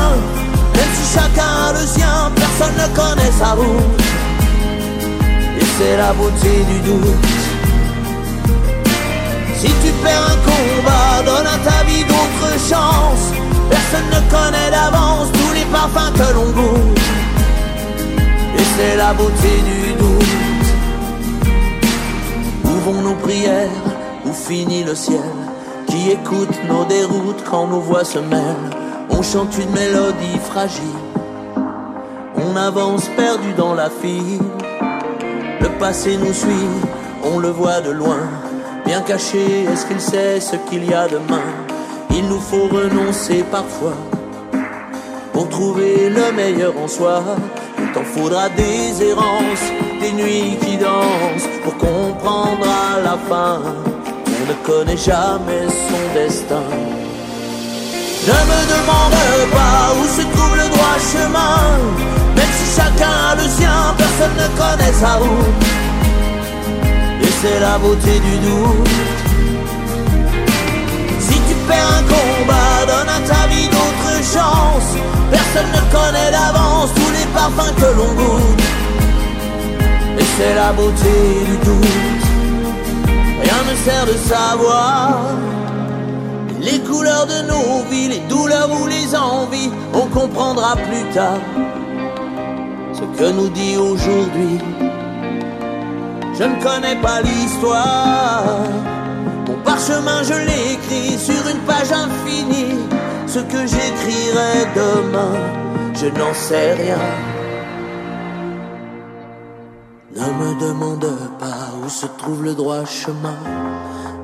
Même 0.77 0.93
si 0.97 1.05
chacun 1.15 1.53
a 1.69 1.73
le 1.73 1.85
sien, 1.87 2.31
personne 2.37 2.77
ne 2.83 2.89
connaît 3.01 3.35
sa 3.39 3.51
route. 3.59 4.03
Et 5.61 5.69
c'est 5.77 5.97
la 5.97 6.13
beauté 6.13 6.53
du 6.71 6.79
doute. 6.89 7.27
Si 9.61 9.67
tu 9.83 9.91
perds 10.03 10.27
un 10.35 10.39
combat, 10.51 11.23
donne 11.27 11.47
à 11.47 11.59
ta 11.69 11.85
vie 11.85 12.05
d'autres 12.05 12.55
chances. 12.71 13.29
Personne 13.69 14.09
ne 14.17 14.21
connaît 14.31 14.71
d'avance 14.71 15.29
tous 15.33 15.53
les 15.55 15.67
parfums 15.77 16.13
que 16.15 16.35
l'on 16.35 16.51
goûte. 16.59 17.01
Et 18.59 18.67
c'est 18.77 18.97
la 18.97 19.13
beauté 19.13 19.53
du 19.71 19.93
doute. 20.01 20.37
Où 22.65 22.73
vont 22.85 23.03
nos 23.03 23.17
prières? 23.17 23.69
Où 24.25 24.33
finit 24.33 24.85
le 24.85 24.95
ciel? 24.95 25.50
Qui 25.91 26.13
écoute 26.13 26.57
nos 26.69 26.85
déroutes 26.85 27.43
quand 27.51 27.67
nos 27.67 27.81
voix 27.81 28.05
se 28.05 28.21
mêlent 28.21 28.71
On 29.11 29.23
chante 29.23 29.59
une 29.59 29.71
mélodie 29.71 30.39
fragile. 30.41 31.03
On 32.37 32.55
avance 32.55 33.09
perdu 33.17 33.53
dans 33.57 33.75
la 33.75 33.91
file. 33.91 34.39
Le 35.61 35.69
passé 35.81 36.17
nous 36.17 36.33
suit, 36.33 36.71
on 37.25 37.41
le 37.41 37.49
voit 37.49 37.81
de 37.81 37.91
loin. 37.91 38.21
Bien 38.87 39.01
caché, 39.01 39.65
est-ce 39.65 39.85
qu'il 39.85 40.01
sait 40.01 40.39
ce 40.39 40.55
qu'il 40.69 40.89
y 40.89 40.95
a 40.95 41.09
demain? 41.09 41.51
Il 42.11 42.29
nous 42.29 42.41
faut 42.41 42.69
renoncer 42.69 43.45
parfois 43.51 43.97
pour 45.33 45.49
trouver 45.49 46.09
le 46.09 46.31
meilleur 46.33 46.73
en 46.79 46.87
soi. 46.87 47.25
Il 47.81 47.91
t'en 47.91 48.05
faudra 48.05 48.49
des 48.51 49.03
errances, 49.03 49.67
des 50.01 50.13
nuits 50.13 50.57
qui 50.63 50.77
dansent 50.77 51.49
pour 51.65 51.77
comprendre 51.79 52.65
à 52.65 53.01
la 53.01 53.19
fin 53.29 53.61
ne 54.49 54.55
connaît 54.67 54.97
jamais 54.97 55.67
son 55.69 56.03
destin. 56.15 56.65
Ne 58.27 58.39
me 58.51 58.61
demande 58.75 59.51
pas 59.53 59.93
où 59.99 60.05
se 60.17 60.23
trouve 60.33 60.57
le 60.57 60.69
droit 60.75 60.99
chemin, 61.13 61.61
même 62.37 62.53
si 62.59 62.67
chacun 62.77 63.15
a 63.31 63.35
le 63.35 63.49
sien, 63.49 63.95
personne 63.97 64.37
ne 64.37 64.49
connaît 64.61 64.93
sa 64.93 65.15
route. 65.15 65.65
Et 67.23 67.33
c'est 67.41 67.61
la 67.61 67.79
beauté 67.79 68.21
du 68.21 68.37
doute. 68.47 68.89
Si 71.19 71.35
tu 71.35 71.55
perds 71.69 71.93
un 71.99 72.03
combat, 72.03 72.87
donne 72.87 73.09
à 73.09 73.21
ta 73.27 73.47
vie 73.49 73.69
d'autres 73.69 74.23
chances. 74.35 74.95
Personne 75.31 75.71
ne 75.73 75.83
connaît 75.97 76.31
d'avance 76.31 76.91
tous 76.95 77.13
les 77.19 77.27
parfums 77.35 77.75
que 77.77 77.97
l'on 77.97 78.13
goûte. 78.15 78.63
Et 80.19 80.25
c'est 80.37 80.55
la 80.55 80.73
beauté 80.73 81.15
du 81.47 81.57
doute. 81.65 82.20
Ne 83.71 83.77
sert 83.77 84.05
de 84.05 84.15
savoir 84.15 85.21
les 86.61 86.81
couleurs 86.81 87.25
de 87.27 87.47
nos 87.47 87.85
vies, 87.89 88.09
les 88.09 88.19
douleurs 88.29 88.69
ou 88.69 88.89
les 88.89 89.15
envies. 89.15 89.71
On 89.95 90.07
comprendra 90.09 90.75
plus 90.75 91.05
tard 91.15 91.39
ce 92.93 93.03
que 93.17 93.31
nous 93.31 93.49
dit 93.51 93.77
aujourd'hui. 93.77 94.59
Je 96.37 96.43
ne 96.43 96.61
connais 96.61 96.97
pas 97.01 97.21
l'histoire. 97.23 98.59
Mon 99.47 99.59
parchemin, 99.63 100.25
je 100.25 100.35
l'écris 100.51 101.17
sur 101.17 101.43
une 101.49 101.61
page 101.61 101.93
infinie. 101.93 102.75
Ce 103.29 103.39
que 103.39 103.61
j'écrirai 103.73 104.67
demain, 104.75 105.35
je 105.95 106.07
n'en 106.07 106.35
sais 106.35 106.73
rien. 106.73 107.05
Ne 110.17 110.27
me 110.41 110.61
demande 110.61 111.10
où 111.83 111.89
se 111.89 112.07
trouve 112.07 112.45
le 112.45 112.55
droit 112.55 112.85
chemin. 112.85 113.39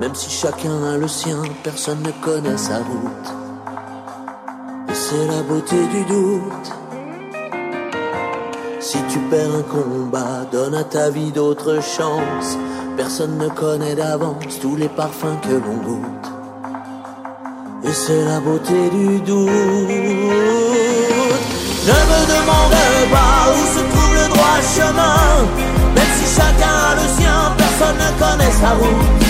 Même 0.01 0.15
si 0.15 0.31
chacun 0.31 0.85
a 0.85 0.97
le 0.97 1.09
sien, 1.09 1.43
personne 1.63 2.03
ne 2.03 2.11
connaît 2.25 2.59
sa 2.59 2.79
route. 2.79 3.35
Et 4.89 4.95
c'est 4.95 5.27
la 5.27 5.43
beauté 5.43 5.77
du 5.87 6.05
doute. 6.05 6.73
Si 8.81 8.99
tu 9.09 9.19
perds 9.31 9.55
un 9.55 9.63
combat, 9.63 10.45
donne 10.53 10.75
à 10.75 10.85
ta 10.85 11.11
vie 11.11 11.33
d'autres 11.33 11.83
chances. 11.83 12.57
Personne 12.97 13.39
ne 13.39 13.49
connaît 13.49 13.95
d'avance 13.95 14.59
tous 14.61 14.77
les 14.77 14.89
parfums 14.89 15.39
que 15.43 15.55
l'on 15.55 15.77
goûte. 15.77 16.27
Et 17.85 17.93
c'est 17.93 18.25
la 18.25 18.41
beauté 18.41 18.91
du 18.91 19.21
doute. 19.21 19.49
Ne 21.87 21.99
me 22.11 22.21
demande 22.35 22.77
pas 23.13 23.53
où 23.53 23.59
se 23.75 23.83
trouve 23.91 24.15
le 24.15 24.29
droit 24.29 24.61
chemin. 24.77 25.76
Ne 28.07 28.19
connaît 28.19 28.55
sa 28.63 28.71
route. 28.71 29.23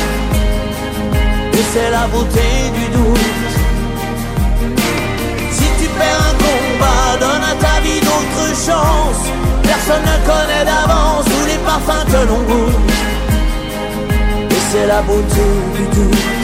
Et 1.53 1.65
c'est 1.73 1.91
la 1.91 2.07
beauté 2.09 2.49
du 2.79 2.87
doute. 2.97 3.53
Si 5.51 5.67
tu 5.81 5.89
perds 5.99 6.23
un 6.31 6.37
combat, 6.45 7.07
donne 7.21 7.45
à 7.53 7.55
ta 7.65 7.81
vie 7.81 8.01
d'autres 8.01 8.51
chances. 8.67 9.25
Personne 9.63 10.03
ne 10.13 10.19
connaît 10.31 10.65
d'avance 10.65 11.25
tous 11.25 11.47
les 11.47 11.59
parfums 11.65 12.07
que 12.13 12.21
l'on 12.29 12.43
goûte. 12.51 12.91
Et 14.51 14.63
c'est 14.71 14.87
la 14.87 15.03
beauté 15.03 15.47
du 15.77 15.85
doute. 15.97 16.36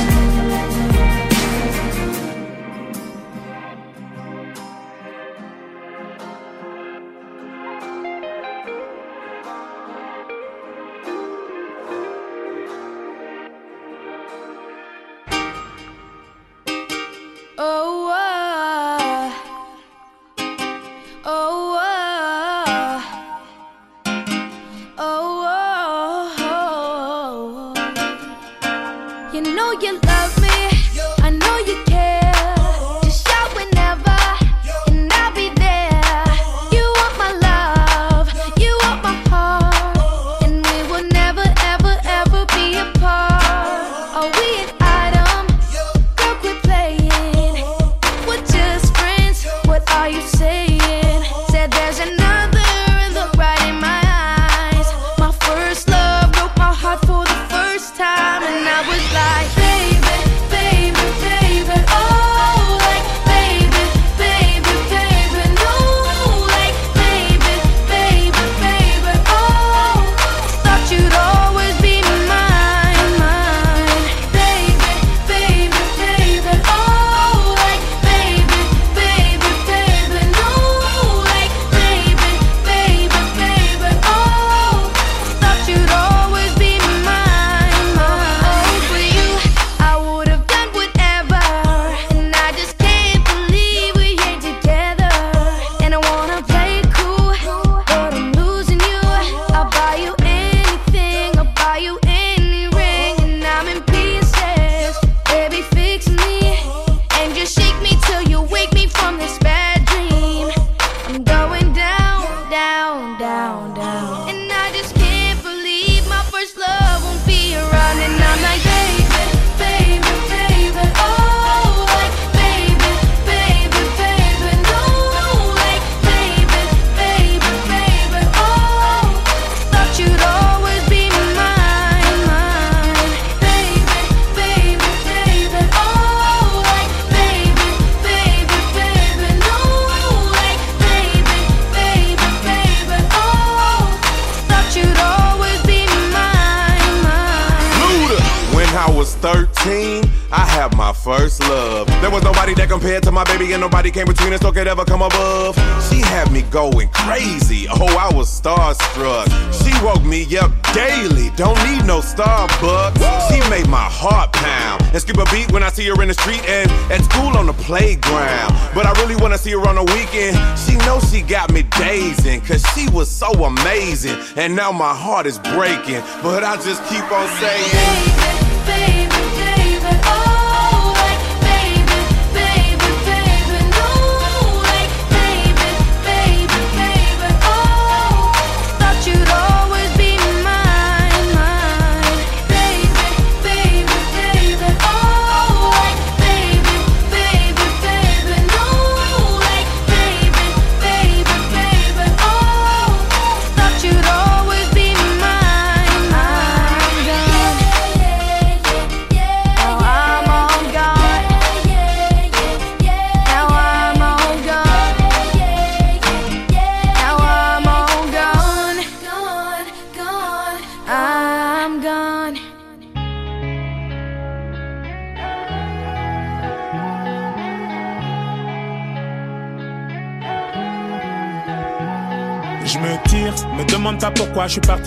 And 174.52 174.58
now 174.58 174.70
my 174.70 174.94
heart 174.94 175.24
is 175.24 175.38
breaking, 175.38 176.02
but 176.22 176.44
I 176.44 176.56
just 176.56 176.84
keep 176.90 177.10
on 177.10 177.26
saying. 177.40 178.41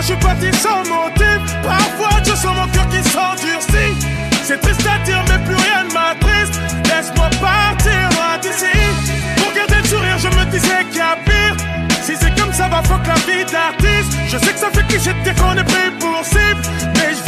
Je 0.00 0.06
suis 0.06 0.16
parti 0.16 0.50
sans 0.58 0.78
motif. 0.88 1.38
Parfois 1.62 2.20
je 2.24 2.30
sens 2.30 2.54
mon 2.56 2.68
cœur 2.68 2.88
qui 2.88 3.02
s'endurcit. 3.08 3.94
C'est 4.42 4.60
triste 4.60 4.86
à 4.86 4.98
dire, 5.04 5.22
mais 5.28 5.38
plus 5.44 5.54
rien 5.54 5.84
ne 5.84 5.92
m'attriste. 5.92 6.60
Laisse-moi 6.84 7.28
partir 7.40 8.08
d'ici. 8.40 8.76
Pour 9.36 9.52
garder 9.52 9.80
le 9.82 9.88
sourire, 9.88 10.18
je 10.18 10.28
me 10.28 10.44
disais 10.50 10.84
qu'il 10.90 10.98
y 10.98 11.00
a 11.00 11.16
pire. 11.24 11.56
Si 12.02 12.16
c'est 12.16 12.34
comme 12.40 12.52
ça, 12.52 12.68
va 12.68 12.82
fuck 12.82 13.06
la 13.06 13.14
vie 13.14 13.44
d'artiste. 13.44 14.16
Je 14.26 14.38
sais 14.38 14.52
que 14.52 14.58
ça 14.58 14.70
fait 14.72 14.86
cliché 14.86 15.12
de 15.12 15.22
dire 15.22 15.34
qu'on 15.34 15.54
est 15.54 15.64
pris 15.64 15.90
pour. 15.98 16.22
Mais 16.94 17.14
je 17.14 17.27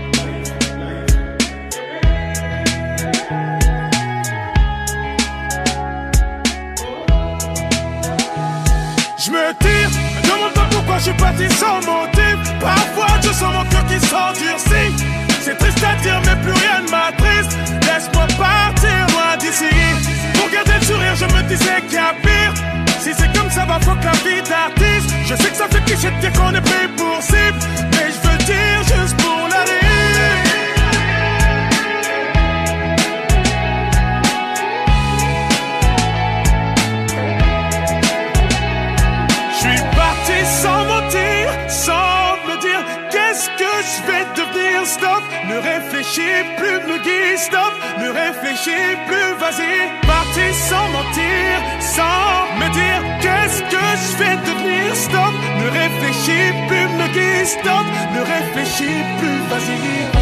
Je 11.01 11.05
suis 11.09 11.13
parti 11.13 11.49
sans 11.57 11.77
motif. 11.77 12.37
Parfois 12.59 13.07
je 13.23 13.29
sens 13.29 13.53
mon 13.53 13.65
cœur 13.65 13.85
qui 13.87 13.99
s'endurcit. 14.05 14.93
C'est 15.41 15.57
triste 15.57 15.83
à 15.83 15.95
dire, 16.03 16.21
mais 16.25 16.35
plus 16.43 16.51
rien 16.51 16.81
ne 16.85 16.91
m'attriste. 16.91 17.57
Laisse-moi 17.87 18.27
partir 18.37 19.07
loin 19.09 19.35
d'ici. 19.39 19.73
Pour 20.35 20.49
garder 20.51 20.73
le 20.79 20.85
sourire, 20.85 21.15
je 21.15 21.25
me 21.25 21.41
disais 21.49 21.81
qu'il 21.87 21.95
y 21.95 21.97
a 21.97 22.13
pire. 22.21 22.53
Si 22.99 23.09
c'est 23.17 23.33
comme 23.35 23.49
ça, 23.49 23.65
va 23.65 23.79
fuck 23.79 24.03
la 24.03 24.11
vie 24.11 24.43
d'artiste. 24.47 25.09
Je 25.25 25.35
sais 25.35 25.49
que 25.49 25.55
ça 25.55 25.67
fait 25.67 25.83
cliché 25.85 26.11
de 26.11 26.19
dire 26.21 26.33
qu'on 26.33 26.53
est 26.53 26.61
pris 26.61 26.87
pour 26.95 27.17
cible. 27.21 27.59
Mais 27.93 28.07
je 28.13 28.29
veux 28.29 28.37
dire 28.37 28.79
juste 28.83 29.17
pour 29.17 29.50
réfléchis 45.61 46.43
plus, 46.57 46.79
me 46.89 46.97
guide. 47.03 47.37
Stop, 47.37 47.73
ne 47.99 48.09
réfléchis 48.09 48.95
plus, 49.07 49.29
vas-y. 49.39 49.73
Parti 50.05 50.53
sans 50.69 50.87
mentir, 50.89 51.53
sans 51.79 52.47
me 52.59 52.67
dire 52.73 53.01
qu'est-ce 53.21 53.61
que 53.73 53.85
je 54.01 54.17
vais 54.19 54.37
devenir. 54.47 54.95
Stop, 54.95 55.33
ne 55.59 55.67
réfléchis 55.79 56.51
plus, 56.67 56.87
me 56.99 57.07
guide. 57.13 57.45
Stop, 57.45 57.85
ne 58.15 58.21
réfléchis 58.33 59.03
plus, 59.19 59.39
vas-y. 59.49 60.21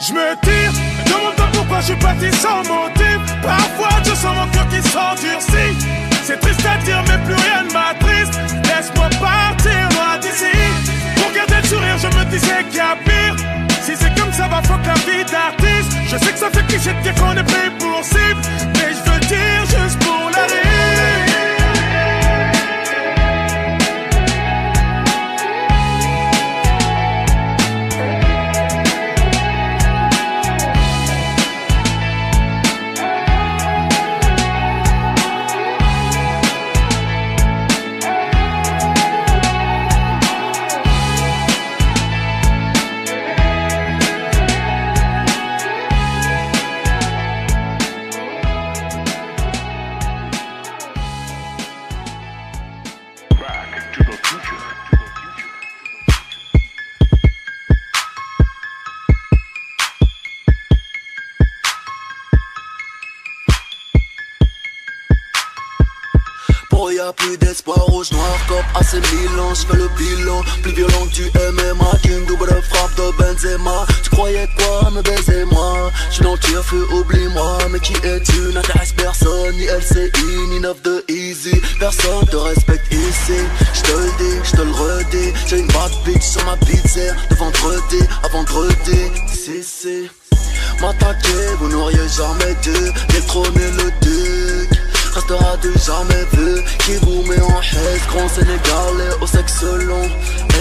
Je 0.00 0.12
me 0.14 0.34
tire, 0.42 0.72
me 0.72 1.08
demande 1.08 1.34
pas 1.36 1.50
pourquoi 1.52 1.80
je 1.80 1.86
suis 1.86 1.96
parti 1.96 2.32
sans 2.32 2.58
motif. 2.58 3.18
Parfois 3.42 3.96
je 4.04 4.14
sens 4.14 4.34
mon 4.36 4.48
cœur 4.50 4.66
qui 4.68 4.82
s'endurcit. 4.88 5.69
C'est 6.30 6.38
triste 6.38 6.64
à 6.64 6.76
dire, 6.84 7.02
mais 7.08 7.18
plus 7.24 7.34
rien 7.34 7.64
ne 7.64 7.72
m'attriste. 7.72 8.38
Laisse-moi 8.62 9.08
partir 9.20 9.88
loin 9.96 10.16
d'ici. 10.20 10.54
Pour 11.16 11.32
garder 11.32 11.56
le 11.60 11.66
sourire, 11.66 11.98
je 11.98 12.06
me 12.06 12.24
disais 12.26 12.62
qu'il 12.70 12.76
y 12.76 12.80
a 12.80 12.94
pire. 13.04 13.34
Si 13.82 13.96
c'est 13.96 14.14
comme 14.14 14.32
ça, 14.32 14.46
va 14.46 14.62
fuck 14.62 14.78
la 14.86 14.94
vie 14.94 15.24
d'artiste. 15.24 15.90
Je 16.06 16.16
sais 16.16 16.32
que 16.32 16.38
ça 16.38 16.48
fait 16.52 16.64
cliché 16.68 16.92
de 16.94 17.00
dire 17.02 17.14
qu'on 17.16 17.36
est 17.36 17.42
pris 17.42 17.70
pour 17.80 18.04
cible. 18.04 18.40
Mais 18.74 18.94
je 18.94 19.10
veux 19.10 19.19
Qui 96.84 96.96
vous 97.02 97.22
met 97.22 97.40
en 97.40 97.60
haisse 97.60 98.06
Grand 98.08 98.28
sénégalais 98.28 99.14
au 99.20 99.26
sexe 99.26 99.62
long. 99.62 100.08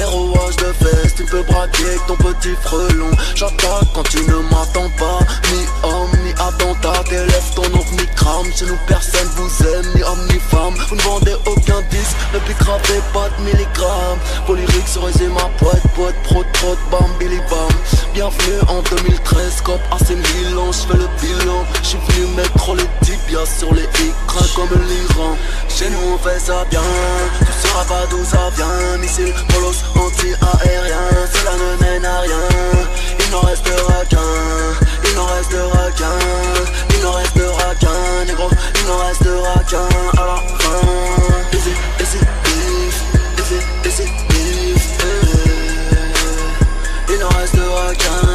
ROH 0.05 0.55
de 0.57 0.74
fesses 0.74 1.15
Tu 1.15 1.24
peux 1.26 1.41
braquer 1.43 1.97
ton 2.07 2.15
petit 2.15 2.55
frelon. 2.61 3.11
J'attaque 3.36 3.88
quand 3.93 4.03
tu 4.03 4.20
ne 4.20 4.36
m'attends 4.49 4.89
pas 4.97 5.20
Ni 5.51 5.65
homme 5.84 6.11
ni 6.24 6.28
attentat 6.40 7.04
Élève 7.12 7.52
ton 7.56 7.64
ovni 7.64 8.06
crame. 8.16 8.52
Chez 8.56 8.66
nous 8.66 8.78
personne 8.88 9.28
vous 9.36 9.68
aime 9.68 9.86
Ni 9.96 10.04
homme 10.04 10.26
ni 10.30 10.40
femme. 10.40 10.76
Vous 10.90 10.96
ne 10.96 11.02
vendez 11.02 11.36
aucun 11.46 11.82
disque 11.90 12.16
Ne 12.34 12.40
gravez 12.54 13.02
pas 13.14 13.30
de 13.30 13.44
milligrammes. 13.44 14.20
Polyrique 14.46 14.88
sur 14.88 15.04
ma 15.04 15.50
poète 15.58 15.84
Poète 15.96 16.16
prot 16.24 16.46
prot 16.54 16.78
bam 16.92 17.10
billy 17.20 17.40
bam. 17.50 17.70
Bienvenue 18.14 18.60
en 18.68 18.82
2013 18.82 19.62
Cop 19.62 19.80
AC 19.92 20.10
Milan 20.10 20.72
J'fais 20.72 20.98
le 20.98 21.08
bilan. 21.22 21.66
J'suis 21.84 21.98
venu 22.10 22.28
mettre 22.36 22.76
les 22.76 22.88
tibias 23.02 23.46
sur 23.46 23.74
les 23.74 23.84
écrans 23.84 24.46
comme 24.56 24.80
l'Iran. 24.88 25.36
Chez 25.68 25.90
nous 25.90 26.14
on 26.14 26.18
fait 26.18 26.40
ça 26.40 26.66
bien. 26.70 26.82
Tu 27.40 27.68
sauras 27.68 27.86
pas 27.86 28.06
d'où 28.10 28.24
ça 28.24 28.50
vient 28.56 28.98
Missile, 29.00 29.34
molos, 29.54 29.84
anti-aérien 29.96 31.10
Cela 31.34 31.52
ne 31.56 31.84
mène 31.84 32.06
à 32.06 32.20
rien 32.22 32.86
Il 33.20 33.32
n'en 33.32 33.42
restera 33.42 34.06
qu'un 34.10 34.20
n'en 35.20 35.26
restera 35.26 35.91
qu'un. 35.97 36.20
Il 36.95 37.01
n'en 37.03 37.11
restera 37.11 37.76
qu'un 37.76 38.26
Négro, 38.26 38.49
il 38.80 38.88
n'en 38.88 38.97
restera 39.07 39.63
qu'un 39.70 39.89
À 40.17 40.26
la 40.26 40.36
fin. 40.59 40.80
Il 47.11 47.20
qu'un. 47.95 48.30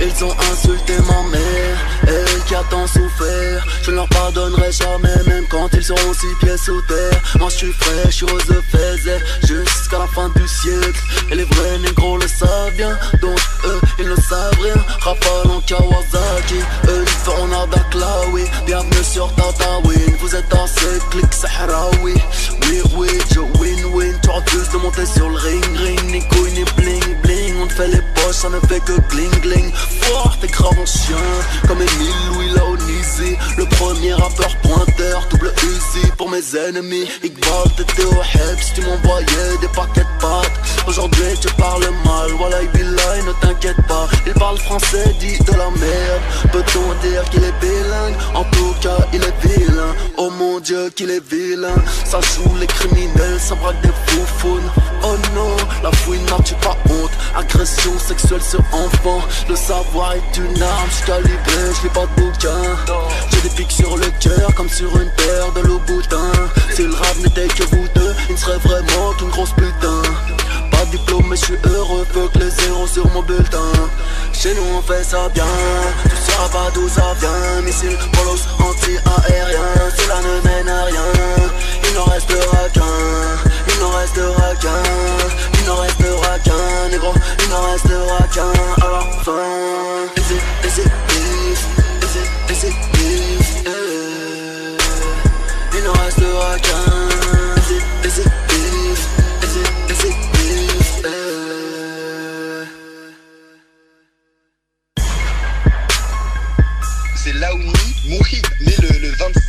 Eh. 0.00 0.06
Ils 0.06 0.24
ont 0.24 0.34
insulté 0.52 0.94
ma 0.98 1.22
mère, 1.30 1.78
elle 2.06 2.44
qui 2.46 2.54
a 2.54 2.62
tant 2.70 2.86
souffert. 2.86 3.66
Je 3.82 3.90
ne 3.90 3.96
leur 3.96 4.08
pardonnerai 4.08 4.72
jamais, 4.72 5.16
même 5.26 5.46
quand 5.48 5.68
ils 5.72 5.84
seront 5.84 6.14
six 6.14 6.34
pieds 6.40 6.56
sous 6.56 6.80
terre. 6.82 7.22
Moi 7.38 7.48
je 7.50 7.56
suis 7.56 7.72
frais, 7.72 8.04
je 8.06 8.10
suis 8.10 8.26
rose 8.26 8.40
jusqu'à 9.42 9.98
la 9.98 10.06
fin 10.06 10.28
du 10.30 10.46
siècle. 10.46 11.00
Et 11.30 11.34
les 11.34 11.44
vrais 11.44 11.78
négros 11.78 12.18
le 12.18 12.28
savent 12.28 12.74
bien, 12.76 12.96
donc 13.20 13.38
eux 13.66 13.80
ils 13.98 14.08
ne 14.08 14.16
savent 14.16 14.60
rien. 14.60 14.82
Rafale 15.00 15.50
en 15.50 15.60
Kawasaki, 15.60 16.60
eux 16.88 17.04
ils 17.06 17.24
feront 17.24 17.48
nada 17.48 17.80
oui. 18.32 18.44
Bienvenue 18.66 19.04
sur 19.04 19.32
Tatawin, 19.34 20.16
vous 20.20 20.34
êtes 20.34 20.52
assez 20.54 20.98
clic 21.10 21.32
Sahraoui. 21.32 22.14
Oui, 22.68 22.82
oui, 22.96 23.08
je 23.32 23.40
win-win. 23.40 24.14
Tu 24.22 24.30
refuses 24.30 24.70
de 24.70 24.78
monter 24.78 25.06
sur 25.06 25.28
le 25.28 25.36
ring, 25.36 25.64
ring, 25.76 26.00
ni 26.10 26.20
couille 26.28 26.52
ni 26.52 26.64
bling 26.76 27.20
bling. 27.22 27.29
On 27.62 27.66
te 27.66 27.74
fait 27.74 27.88
les 27.88 28.00
poches, 28.14 28.36
ça 28.36 28.48
ne 28.48 28.58
fait 28.60 28.80
que 28.80 28.92
gling 29.10 29.40
gling. 29.42 29.70
Fort, 29.74 30.34
t'es 30.40 30.46
grave 30.46 30.78
en 30.80 30.86
chien, 30.86 31.16
comme 31.68 31.76
Emile 31.76 32.10
Louis 32.32 32.48
Laonisi. 32.54 33.36
Le 33.58 33.66
premier 33.66 34.14
rappeur 34.14 34.56
pointeur, 34.62 35.26
double 35.30 35.52
Uzi 35.62 36.06
pour 36.16 36.30
mes 36.30 36.56
ennemis. 36.56 37.06
Iqbal, 37.22 37.70
t'étais 37.76 38.04
au 38.04 38.14
help 38.14 38.60
tu 38.74 38.80
m'envoyais 38.80 39.58
des 39.60 39.68
paquets 39.68 40.00
de 40.00 40.20
pâtes. 40.20 40.60
Aujourd'hui, 40.86 41.34
tu 41.40 41.48
parles 41.54 41.84
mal, 42.04 42.30
voilà, 42.38 42.62
Ibilaï, 42.62 43.24
ne 43.26 43.32
t'inquiète 43.40 43.80
pas. 43.86 44.08
Il 44.26 44.32
parle 44.32 44.56
français, 44.58 45.14
dit 45.20 45.38
de 45.38 45.52
la 45.52 45.68
merde. 45.70 46.22
Peut-on 46.52 47.08
dire 47.08 47.24
qu'il 47.30 47.44
est 47.44 47.60
bilingue? 47.60 48.16
En 48.34 48.44
tout 48.44 48.74
cas, 48.80 49.06
il 49.12 49.22
est 49.22 49.46
vilain. 49.46 49.94
Dieu, 50.70 50.90
qu'il 50.94 51.10
est 51.10 51.24
vilain. 51.28 51.74
Ça 52.04 52.20
joue 52.20 52.54
les 52.60 52.66
criminels, 52.66 53.40
ça 53.40 53.54
braque 53.56 53.80
des 53.82 53.92
foufounes. 54.06 54.70
Oh 55.02 55.16
non, 55.34 55.56
la 55.82 55.90
fouine 55.90 56.24
n'a 56.26 56.38
tu 56.44 56.54
pas 56.56 56.76
honte. 56.88 57.10
Agression 57.34 57.98
sexuelle 57.98 58.42
sur 58.42 58.60
enfant. 58.72 59.20
Le 59.48 59.56
savoir 59.56 60.12
est 60.12 60.36
une 60.36 60.62
arme, 60.62 60.88
j'suis 60.90 61.06
calibré, 61.06 61.62
j'lis 61.80 61.88
pas 61.88 62.06
de 62.06 62.22
bouquin. 62.22 62.62
J'ai 63.30 63.40
des 63.48 63.54
pics 63.56 63.72
sur 63.72 63.96
le 63.96 64.06
cœur, 64.20 64.54
comme 64.54 64.68
sur 64.68 64.90
une 64.96 65.10
paire 65.16 65.52
de 65.56 65.60
loup-boutin. 65.66 66.30
Si 66.74 66.82
le 66.82 66.94
rap 66.94 67.16
n'était 67.18 67.48
que 67.48 67.64
vous 67.74 67.86
deux, 67.94 68.14
il 68.28 68.38
serait 68.38 68.58
vraiment 68.58 69.12
qu'une 69.18 69.30
grosse 69.30 69.52
putain. 69.52 70.02
Diplôme, 70.90 71.26
mais 71.28 71.36
je 71.36 71.44
suis 71.44 71.58
heureux, 71.64 72.04
fuck 72.12 72.34
les 72.36 72.50
zéros 72.50 72.86
sur 72.86 73.08
mon 73.12 73.22
bulletin. 73.22 73.72
Chez 74.32 74.54
nous, 74.54 74.64
on 74.76 74.82
fait 74.82 75.04
ça 75.04 75.28
bien, 75.28 75.44
tu 76.04 76.32
sauras 76.32 76.48
pas 76.48 76.70
d'où 76.74 76.88
ça 76.88 77.14
vient. 77.20 77.62
Missile, 77.62 77.96
polos, 78.12 78.42
anti-aérien, 78.58 79.68
cela 79.96 80.20
ne 80.20 80.48
mène 80.48 80.68
à 80.68 80.84
rien. 80.84 81.04
Il 81.88 81.94
n'en 81.94 82.04
restera 82.04 82.68
qu'un, 82.74 82.82
il 83.68 83.80
n'en 83.80 83.90
restera 83.90 84.54
qu'un, 84.60 84.82
il 85.60 85.66
n'en 85.66 85.76
restera 85.76 86.38
qu'un, 86.40 86.88
négro, 86.90 87.14
il 87.42 87.48
n'en 87.50 87.62
restera 87.72 88.18
qu'un 88.32 88.84
à 88.84 88.90
la 88.90 89.22
fin. 89.22 89.80
Yeah. 90.76 90.90
Il 95.72 95.84
n'en 95.84 95.92
restera 95.92 96.58
qu'un, 96.58 96.89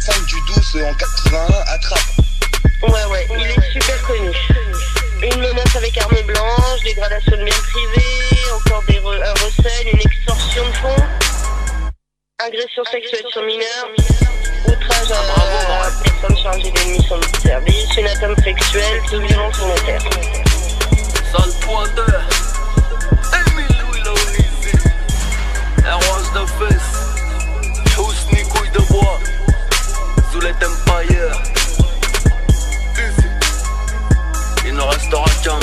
5 0.01 0.25
du 0.25 0.35
12 0.47 0.83
en 0.83 0.93
81, 0.95 1.47
attrape. 1.67 1.99
Ouais, 2.81 3.05
ouais, 3.11 3.27
il 3.37 3.45
est 3.45 3.71
super 3.71 4.01
connu. 4.01 4.31
Une 5.21 5.39
menace 5.39 5.75
avec 5.75 5.95
arme 5.99 6.21
blanche, 6.25 6.79
dégradation 6.83 7.37
de 7.37 7.43
biens 7.43 7.63
privés, 7.71 8.51
encore 8.55 8.83
des 8.87 8.97
re 8.97 9.13
un 9.13 9.33
recel, 9.33 9.87
une 9.93 9.99
extorsion 9.99 10.63
de 10.67 10.73
fonds, 10.73 11.03
agression 12.39 12.83
sexuelle 12.85 13.25
sur 13.31 13.43
mineur, 13.43 13.89
outrage 14.65 15.11
à 15.11 15.17
ah, 15.19 15.33
bravo, 15.35 15.83
la 15.83 15.91
personne 16.03 16.37
chargée 16.37 16.71
d'une 16.71 16.91
mission 16.93 17.19
de 17.19 17.47
service, 17.47 17.95
une 17.95 18.07
atteinte 18.07 18.43
sexuelle, 18.43 19.01
toute 19.07 19.21
violence 19.21 19.59
monétaire. 19.59 20.01
Sale 21.31 21.53
pointeur, 21.61 22.27
Emile 23.33 23.77
Louis 23.81 24.01
un 25.85 25.95
rose 25.95 26.31
de 26.33 26.45
fesses, 26.57 27.93
tous 27.95 28.25
ni 28.33 28.41
couilles 28.49 28.71
de 28.71 28.79
bois. 28.91 29.19
Empire. 30.63 31.41
Il 34.65 34.73
ne 34.75 34.81
restera 34.81 35.25
qu'un, 35.43 35.59